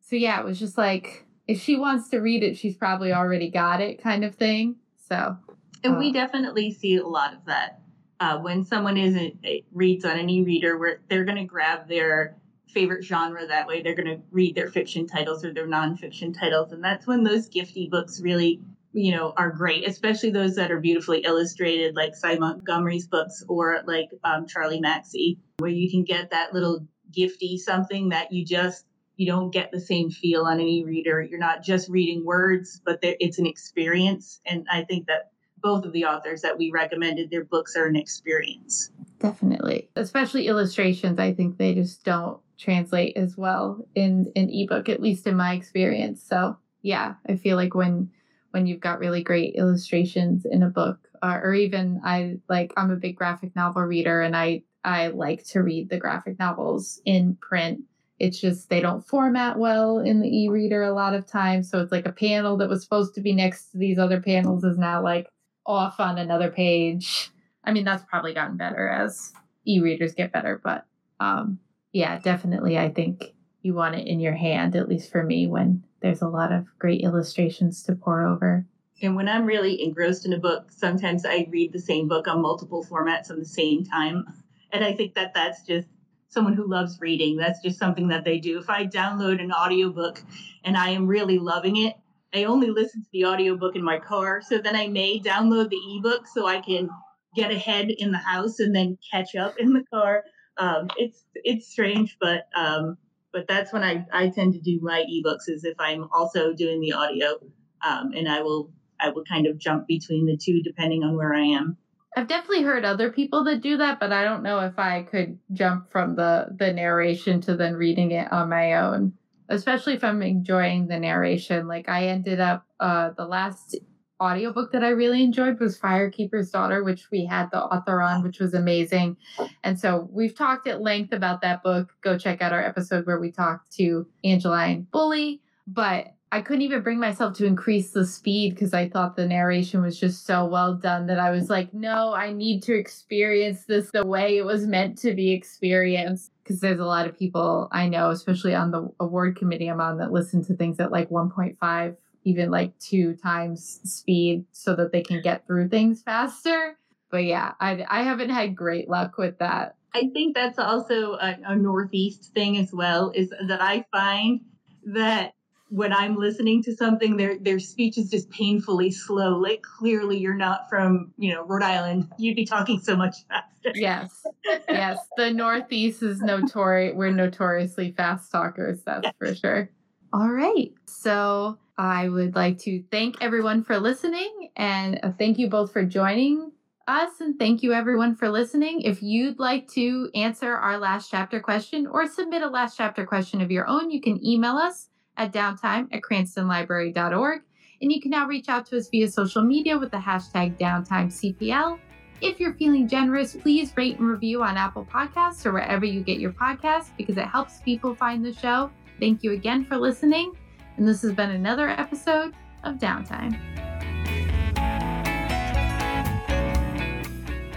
so 0.00 0.16
yeah, 0.16 0.40
it 0.40 0.44
was 0.44 0.58
just 0.58 0.78
like, 0.78 1.26
if 1.46 1.60
she 1.60 1.76
wants 1.76 2.08
to 2.10 2.18
read 2.18 2.42
it, 2.42 2.56
she's 2.56 2.76
probably 2.76 3.12
already 3.12 3.50
got 3.50 3.80
it 3.80 4.02
kind 4.02 4.24
of 4.24 4.34
thing. 4.34 4.76
So 5.08 5.36
and 5.84 5.98
we 5.98 6.12
definitely 6.12 6.72
see 6.72 6.96
a 6.96 7.06
lot 7.06 7.34
of 7.34 7.44
that 7.46 7.80
uh, 8.20 8.38
when 8.38 8.64
someone 8.64 8.96
isn't 8.96 9.44
reads 9.72 10.04
on 10.04 10.18
an 10.18 10.28
e-reader, 10.28 10.76
where 10.78 11.00
they're 11.08 11.24
going 11.24 11.38
to 11.38 11.44
grab 11.44 11.88
their 11.88 12.36
favorite 12.68 13.02
genre 13.02 13.46
that 13.46 13.66
way. 13.66 13.82
They're 13.82 13.94
going 13.94 14.06
to 14.06 14.22
read 14.30 14.54
their 14.54 14.68
fiction 14.70 15.06
titles 15.06 15.44
or 15.44 15.52
their 15.52 15.66
nonfiction 15.66 16.38
titles, 16.38 16.72
and 16.72 16.84
that's 16.84 17.06
when 17.06 17.24
those 17.24 17.48
gifty 17.48 17.90
books 17.90 18.20
really, 18.20 18.60
you 18.92 19.12
know, 19.12 19.32
are 19.36 19.50
great. 19.50 19.88
Especially 19.88 20.30
those 20.30 20.54
that 20.56 20.70
are 20.70 20.80
beautifully 20.80 21.20
illustrated, 21.20 21.96
like 21.96 22.14
Sy 22.14 22.36
Montgomery's 22.36 23.08
books 23.08 23.42
or 23.48 23.80
like 23.86 24.10
um, 24.22 24.46
Charlie 24.46 24.80
Mackesy, 24.80 25.38
where 25.58 25.70
you 25.70 25.90
can 25.90 26.04
get 26.04 26.30
that 26.30 26.52
little 26.52 26.86
gifty 27.10 27.58
something 27.58 28.10
that 28.10 28.32
you 28.32 28.44
just 28.44 28.84
you 29.16 29.26
don't 29.26 29.50
get 29.50 29.70
the 29.70 29.80
same 29.80 30.10
feel 30.10 30.44
on 30.44 30.60
any 30.60 30.84
reader. 30.84 31.20
You're 31.20 31.38
not 31.40 31.62
just 31.62 31.90
reading 31.90 32.24
words, 32.24 32.80
but 32.84 33.00
it's 33.02 33.38
an 33.38 33.46
experience, 33.46 34.40
and 34.46 34.66
I 34.70 34.84
think 34.84 35.06
that 35.08 35.29
both 35.62 35.84
of 35.84 35.92
the 35.92 36.04
authors 36.04 36.42
that 36.42 36.58
we 36.58 36.70
recommended, 36.70 37.30
their 37.30 37.44
books 37.44 37.76
are 37.76 37.86
an 37.86 37.96
experience. 37.96 38.90
Definitely. 39.18 39.90
Especially 39.96 40.46
illustrations. 40.46 41.18
I 41.18 41.32
think 41.32 41.58
they 41.58 41.74
just 41.74 42.04
don't 42.04 42.40
translate 42.58 43.16
as 43.16 43.36
well 43.36 43.84
in 43.94 44.30
an 44.36 44.50
ebook, 44.50 44.88
at 44.88 45.00
least 45.00 45.26
in 45.26 45.36
my 45.36 45.54
experience. 45.54 46.22
So 46.22 46.56
yeah, 46.82 47.14
I 47.28 47.36
feel 47.36 47.56
like 47.56 47.74
when 47.74 48.10
when 48.52 48.66
you've 48.66 48.80
got 48.80 48.98
really 48.98 49.22
great 49.22 49.54
illustrations 49.54 50.44
in 50.44 50.62
a 50.62 50.68
book, 50.68 50.98
uh, 51.22 51.38
or 51.42 51.54
even 51.54 52.00
I 52.04 52.38
like 52.48 52.72
I'm 52.76 52.90
a 52.90 52.96
big 52.96 53.16
graphic 53.16 53.54
novel 53.54 53.82
reader, 53.82 54.20
and 54.20 54.36
I 54.36 54.62
I 54.84 55.08
like 55.08 55.44
to 55.48 55.60
read 55.60 55.90
the 55.90 55.98
graphic 55.98 56.38
novels 56.38 57.00
in 57.04 57.36
print. 57.40 57.82
It's 58.18 58.40
just 58.40 58.68
they 58.68 58.80
don't 58.80 59.06
format 59.06 59.58
well 59.58 59.98
in 59.98 60.20
the 60.20 60.28
e-reader 60.28 60.82
a 60.82 60.92
lot 60.92 61.14
of 61.14 61.26
times. 61.26 61.70
So 61.70 61.80
it's 61.80 61.92
like 61.92 62.06
a 62.06 62.12
panel 62.12 62.56
that 62.58 62.68
was 62.68 62.82
supposed 62.82 63.14
to 63.14 63.22
be 63.22 63.32
next 63.32 63.70
to 63.70 63.78
these 63.78 63.98
other 63.98 64.20
panels 64.20 64.62
is 64.64 64.76
now 64.76 65.02
like 65.02 65.28
off 65.66 66.00
on 66.00 66.18
another 66.18 66.50
page. 66.50 67.30
I 67.64 67.72
mean, 67.72 67.84
that's 67.84 68.04
probably 68.04 68.34
gotten 68.34 68.56
better 68.56 68.88
as 68.88 69.32
e-readers 69.66 70.14
get 70.14 70.32
better, 70.32 70.60
but 70.62 70.86
um, 71.20 71.58
yeah, 71.92 72.18
definitely. 72.18 72.78
I 72.78 72.90
think 72.90 73.34
you 73.62 73.74
want 73.74 73.94
it 73.94 74.06
in 74.06 74.20
your 74.20 74.34
hand, 74.34 74.74
at 74.76 74.88
least 74.88 75.10
for 75.10 75.22
me, 75.22 75.46
when 75.46 75.84
there's 76.00 76.22
a 76.22 76.28
lot 76.28 76.52
of 76.52 76.66
great 76.78 77.02
illustrations 77.02 77.82
to 77.84 77.94
pour 77.94 78.26
over. 78.26 78.66
And 79.02 79.16
when 79.16 79.28
I'm 79.28 79.46
really 79.46 79.82
engrossed 79.82 80.26
in 80.26 80.32
a 80.32 80.38
book, 80.38 80.70
sometimes 80.70 81.24
I 81.24 81.46
read 81.50 81.72
the 81.72 81.80
same 81.80 82.08
book 82.08 82.28
on 82.28 82.42
multiple 82.42 82.84
formats 82.84 83.30
at 83.30 83.38
the 83.38 83.44
same 83.44 83.84
time. 83.84 84.24
And 84.72 84.84
I 84.84 84.92
think 84.92 85.14
that 85.14 85.34
that's 85.34 85.62
just 85.62 85.88
someone 86.28 86.54
who 86.54 86.66
loves 86.66 87.00
reading. 87.00 87.36
That's 87.36 87.60
just 87.60 87.78
something 87.78 88.08
that 88.08 88.24
they 88.24 88.38
do. 88.38 88.58
If 88.58 88.70
I 88.70 88.86
download 88.86 89.42
an 89.42 89.52
audiobook 89.52 90.22
and 90.64 90.76
I 90.76 90.90
am 90.90 91.06
really 91.06 91.38
loving 91.38 91.76
it, 91.76 91.96
I 92.34 92.44
only 92.44 92.70
listen 92.70 93.02
to 93.02 93.08
the 93.12 93.26
audiobook 93.26 93.76
in 93.76 93.82
my 93.82 93.98
car. 93.98 94.40
So 94.40 94.58
then 94.58 94.76
I 94.76 94.86
may 94.88 95.20
download 95.20 95.70
the 95.70 95.80
ebook 95.96 96.26
so 96.26 96.46
I 96.46 96.60
can 96.60 96.88
get 97.34 97.50
ahead 97.50 97.90
in 97.90 98.12
the 98.12 98.18
house 98.18 98.60
and 98.60 98.74
then 98.74 98.98
catch 99.10 99.34
up 99.34 99.58
in 99.58 99.72
the 99.72 99.84
car. 99.92 100.24
Um, 100.56 100.90
it's 100.96 101.24
it's 101.34 101.68
strange, 101.68 102.16
but 102.20 102.48
um, 102.54 102.98
but 103.32 103.46
that's 103.48 103.72
when 103.72 103.82
I, 103.82 104.06
I 104.12 104.28
tend 104.28 104.54
to 104.54 104.60
do 104.60 104.78
my 104.82 105.04
ebooks 105.04 105.48
is 105.48 105.64
if 105.64 105.76
I'm 105.78 106.08
also 106.12 106.52
doing 106.52 106.80
the 106.80 106.92
audio, 106.92 107.38
um, 107.82 108.12
and 108.14 108.28
I 108.28 108.42
will 108.42 108.70
I 109.00 109.10
will 109.10 109.24
kind 109.24 109.46
of 109.46 109.58
jump 109.58 109.86
between 109.86 110.26
the 110.26 110.36
two 110.36 110.62
depending 110.62 111.02
on 111.02 111.16
where 111.16 111.34
I 111.34 111.42
am. 111.42 111.76
I've 112.16 112.26
definitely 112.26 112.64
heard 112.64 112.84
other 112.84 113.10
people 113.10 113.44
that 113.44 113.62
do 113.62 113.76
that, 113.76 114.00
but 114.00 114.12
I 114.12 114.24
don't 114.24 114.42
know 114.42 114.58
if 114.60 114.78
I 114.78 115.02
could 115.02 115.38
jump 115.52 115.90
from 115.90 116.16
the 116.16 116.48
the 116.56 116.72
narration 116.72 117.40
to 117.42 117.56
then 117.56 117.74
reading 117.74 118.10
it 118.10 118.30
on 118.32 118.48
my 118.48 118.74
own 118.74 119.14
especially 119.50 119.94
if 119.94 120.02
I'm 120.04 120.22
enjoying 120.22 120.88
the 120.88 120.98
narration. 120.98 121.68
Like 121.68 121.88
I 121.88 122.06
ended 122.06 122.40
up 122.40 122.64
uh 122.80 123.10
the 123.16 123.26
last 123.26 123.76
audiobook 124.20 124.70
that 124.72 124.84
I 124.84 124.90
really 124.90 125.22
enjoyed 125.22 125.58
was 125.58 125.78
Firekeeper's 125.78 126.50
Daughter, 126.50 126.84
which 126.84 127.10
we 127.10 127.24
had 127.24 127.50
the 127.50 127.62
author 127.62 128.02
on, 128.02 128.22
which 128.22 128.38
was 128.38 128.54
amazing. 128.54 129.16
And 129.64 129.80
so 129.80 130.08
we've 130.12 130.36
talked 130.36 130.66
at 130.66 130.82
length 130.82 131.12
about 131.12 131.40
that 131.40 131.62
book. 131.62 131.92
Go 132.02 132.18
check 132.18 132.42
out 132.42 132.52
our 132.52 132.62
episode 132.62 133.06
where 133.06 133.18
we 133.18 133.32
talked 133.32 133.72
to 133.76 134.06
Angeline 134.22 134.86
Boulley. 134.92 135.40
But 135.66 136.14
I 136.32 136.42
couldn't 136.42 136.62
even 136.62 136.82
bring 136.82 137.00
myself 137.00 137.36
to 137.38 137.46
increase 137.46 137.90
the 137.90 138.06
speed 138.06 138.54
because 138.54 138.72
I 138.72 138.88
thought 138.88 139.16
the 139.16 139.26
narration 139.26 139.82
was 139.82 139.98
just 139.98 140.26
so 140.26 140.46
well 140.46 140.74
done 140.74 141.06
that 141.06 141.18
I 141.18 141.32
was 141.32 141.50
like, 141.50 141.74
no, 141.74 142.14
I 142.14 142.32
need 142.32 142.62
to 142.64 142.74
experience 142.74 143.64
this 143.64 143.90
the 143.92 144.06
way 144.06 144.36
it 144.36 144.44
was 144.44 144.64
meant 144.64 144.96
to 144.98 145.12
be 145.12 145.32
experienced. 145.32 146.30
Because 146.44 146.60
there's 146.60 146.78
a 146.78 146.84
lot 146.84 147.08
of 147.08 147.18
people 147.18 147.68
I 147.72 147.88
know, 147.88 148.10
especially 148.10 148.54
on 148.54 148.70
the 148.70 148.88
award 149.00 149.36
committee 149.36 149.66
I'm 149.66 149.80
on, 149.80 149.98
that 149.98 150.12
listen 150.12 150.44
to 150.44 150.54
things 150.54 150.78
at 150.78 150.92
like 150.92 151.10
1.5, 151.10 151.96
even 152.22 152.50
like 152.50 152.78
two 152.78 153.16
times 153.16 153.80
speed 153.82 154.44
so 154.52 154.76
that 154.76 154.92
they 154.92 155.02
can 155.02 155.20
get 155.22 155.46
through 155.48 155.68
things 155.68 156.00
faster. 156.02 156.78
But 157.10 157.24
yeah, 157.24 157.54
I, 157.58 157.84
I 157.88 158.02
haven't 158.04 158.30
had 158.30 158.54
great 158.54 158.88
luck 158.88 159.18
with 159.18 159.38
that. 159.38 159.74
I 159.94 160.08
think 160.12 160.36
that's 160.36 160.60
also 160.60 161.14
a, 161.14 161.36
a 161.44 161.56
Northeast 161.56 162.32
thing 162.34 162.56
as 162.56 162.72
well, 162.72 163.10
is 163.16 163.30
that 163.48 163.60
I 163.60 163.84
find 163.90 164.42
that 164.84 165.34
when 165.70 165.92
I'm 165.92 166.16
listening 166.16 166.62
to 166.64 166.74
something, 166.74 167.16
their 167.16 167.38
their 167.38 167.58
speech 167.58 167.96
is 167.96 168.10
just 168.10 168.28
painfully 168.30 168.90
slow. 168.90 169.38
Like 169.38 169.62
clearly 169.62 170.18
you're 170.18 170.34
not 170.34 170.68
from, 170.68 171.12
you 171.16 171.32
know, 171.32 171.44
Rhode 171.44 171.62
Island. 171.62 172.08
You'd 172.18 172.36
be 172.36 172.44
talking 172.44 172.80
so 172.80 172.96
much 172.96 173.16
faster. 173.28 173.72
Yes. 173.74 174.26
Yes. 174.68 174.98
The 175.16 175.30
Northeast 175.30 176.02
is 176.02 176.20
notorious 176.20 176.96
we're 176.96 177.10
notoriously 177.10 177.92
fast 177.92 178.32
talkers, 178.32 178.82
that's 178.82 179.04
yes. 179.04 179.14
for 179.18 179.34
sure. 179.34 179.70
All 180.12 180.30
right. 180.30 180.72
So 180.86 181.58
I 181.78 182.08
would 182.08 182.34
like 182.34 182.58
to 182.60 182.82
thank 182.90 183.22
everyone 183.22 183.62
for 183.62 183.78
listening 183.78 184.50
and 184.56 184.98
uh, 185.02 185.12
thank 185.18 185.38
you 185.38 185.48
both 185.48 185.72
for 185.72 185.84
joining 185.84 186.50
us 186.88 187.20
and 187.20 187.38
thank 187.38 187.62
you 187.62 187.72
everyone 187.72 188.16
for 188.16 188.28
listening. 188.28 188.82
If 188.82 189.02
you'd 189.02 189.38
like 189.38 189.68
to 189.68 190.10
answer 190.14 190.52
our 190.52 190.78
last 190.78 191.10
chapter 191.10 191.38
question 191.38 191.86
or 191.86 192.06
submit 192.06 192.42
a 192.42 192.48
last 192.48 192.76
chapter 192.76 193.06
question 193.06 193.40
of 193.40 193.50
your 193.50 193.68
own, 193.68 193.90
you 193.90 194.00
can 194.00 194.24
email 194.24 194.56
us 194.56 194.89
at 195.20 195.32
downtime 195.32 195.86
at 195.92 196.00
cranstonlibrary.org. 196.00 197.42
And 197.82 197.92
you 197.92 198.00
can 198.00 198.10
now 198.10 198.26
reach 198.26 198.48
out 198.48 198.66
to 198.66 198.78
us 198.78 198.88
via 198.88 199.08
social 199.08 199.42
media 199.42 199.78
with 199.78 199.90
the 199.90 199.98
hashtag 199.98 200.58
DowntimeCPL. 200.58 201.78
If 202.22 202.40
you're 202.40 202.54
feeling 202.54 202.88
generous, 202.88 203.36
please 203.36 203.74
rate 203.76 203.98
and 203.98 204.08
review 204.08 204.42
on 204.42 204.56
Apple 204.56 204.86
Podcasts 204.90 205.44
or 205.44 205.52
wherever 205.52 205.84
you 205.84 206.00
get 206.00 206.18
your 206.18 206.32
podcasts 206.32 206.90
because 206.96 207.16
it 207.16 207.26
helps 207.26 207.60
people 207.60 207.94
find 207.94 208.24
the 208.24 208.32
show. 208.32 208.70
Thank 208.98 209.22
you 209.22 209.32
again 209.32 209.64
for 209.64 209.76
listening. 209.76 210.32
And 210.76 210.88
this 210.88 211.02
has 211.02 211.12
been 211.12 211.30
another 211.30 211.68
episode 211.68 212.34
of 212.64 212.76
Downtime. 212.76 213.38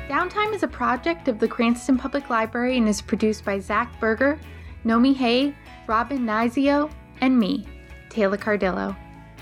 Downtime 0.10 0.54
is 0.54 0.64
a 0.64 0.68
project 0.68 1.28
of 1.28 1.40
the 1.40 1.48
Cranston 1.48 1.98
Public 1.98 2.30
Library 2.30 2.78
and 2.78 2.88
is 2.88 3.02
produced 3.02 3.44
by 3.44 3.60
Zach 3.60 4.00
Berger, 4.00 4.40
Nomi 4.86 5.16
Hay, 5.16 5.56
Robin 5.88 6.20
Nizio, 6.20 6.90
and 7.24 7.40
me, 7.40 7.66
Taylor 8.10 8.36
Cardillo. 8.36 8.94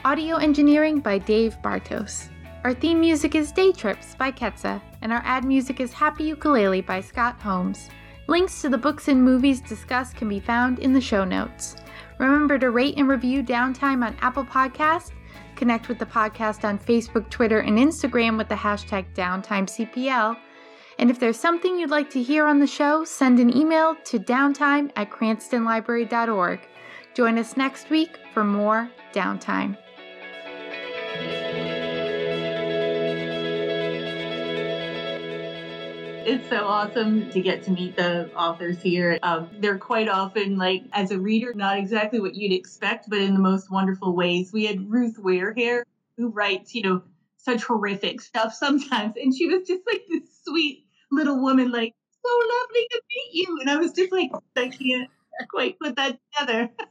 Audio 0.05 0.35
engineering 0.35 0.99
by 0.99 1.17
Dave 1.17 1.57
Bartos. 1.63 2.29
Our 2.63 2.75
theme 2.75 2.99
music 2.99 3.33
is 3.33 3.51
Day 3.51 3.71
Trips 3.71 4.13
by 4.13 4.31
Ketsa, 4.31 4.79
and 5.01 5.11
our 5.11 5.23
ad 5.25 5.45
music 5.45 5.79
is 5.79 5.91
Happy 5.91 6.25
Ukulele 6.25 6.81
by 6.81 7.01
Scott 7.01 7.41
Holmes. 7.41 7.89
Links 8.27 8.61
to 8.61 8.69
the 8.69 8.77
books 8.77 9.07
and 9.07 9.23
movies 9.23 9.61
discussed 9.61 10.15
can 10.15 10.29
be 10.29 10.39
found 10.39 10.77
in 10.77 10.93
the 10.93 11.01
show 11.01 11.23
notes. 11.23 11.75
Remember 12.19 12.59
to 12.59 12.69
rate 12.69 12.99
and 12.99 13.07
review 13.07 13.41
Downtime 13.41 14.05
on 14.05 14.15
Apple 14.21 14.45
Podcasts. 14.45 15.09
Connect 15.55 15.89
with 15.89 15.97
the 15.97 16.05
podcast 16.05 16.63
on 16.63 16.77
Facebook, 16.77 17.31
Twitter, 17.31 17.61
and 17.61 17.79
Instagram 17.79 18.37
with 18.37 18.47
the 18.47 18.53
hashtag 18.53 19.11
DowntimeCPL. 19.15 20.37
And 20.99 21.09
if 21.09 21.19
there's 21.19 21.39
something 21.39 21.79
you'd 21.79 21.89
like 21.89 22.11
to 22.11 22.21
hear 22.21 22.45
on 22.45 22.59
the 22.59 22.67
show, 22.67 23.03
send 23.05 23.39
an 23.39 23.57
email 23.57 23.95
to 24.05 24.19
downtime 24.19 24.91
at 24.95 25.09
cranstonlibrary.org. 25.09 26.59
Join 27.13 27.37
us 27.37 27.57
next 27.57 27.89
week 27.89 28.19
for 28.33 28.43
more 28.43 28.89
downtime. 29.13 29.77
It's 36.23 36.47
so 36.49 36.65
awesome 36.65 37.29
to 37.31 37.41
get 37.41 37.63
to 37.63 37.71
meet 37.71 37.97
the 37.97 38.33
authors 38.33 38.81
here. 38.81 39.19
Um, 39.23 39.49
they're 39.59 39.77
quite 39.77 40.07
often, 40.07 40.57
like, 40.57 40.83
as 40.93 41.11
a 41.11 41.19
reader, 41.19 41.53
not 41.53 41.77
exactly 41.77 42.21
what 42.21 42.35
you'd 42.35 42.53
expect, 42.53 43.09
but 43.09 43.19
in 43.19 43.33
the 43.33 43.39
most 43.39 43.69
wonderful 43.69 44.15
ways. 44.15 44.53
We 44.53 44.65
had 44.65 44.89
Ruth 44.89 45.17
Ware 45.19 45.51
here, 45.53 45.85
who 46.15 46.29
writes, 46.29 46.73
you 46.73 46.83
know, 46.83 47.01
such 47.35 47.63
horrific 47.63 48.21
stuff 48.21 48.53
sometimes. 48.53 49.15
And 49.17 49.35
she 49.35 49.47
was 49.47 49.67
just 49.67 49.81
like 49.85 50.03
this 50.07 50.23
sweet 50.45 50.85
little 51.11 51.41
woman, 51.41 51.71
like, 51.71 51.93
so 52.23 52.29
lovely 52.29 52.87
to 52.91 53.01
meet 53.09 53.29
you. 53.33 53.57
And 53.59 53.69
I 53.69 53.75
was 53.75 53.91
just 53.91 54.13
like, 54.13 54.31
I 54.55 54.69
can't 54.69 55.09
quite 55.49 55.77
put 55.79 55.97
that 55.97 56.17
together. 56.37 56.69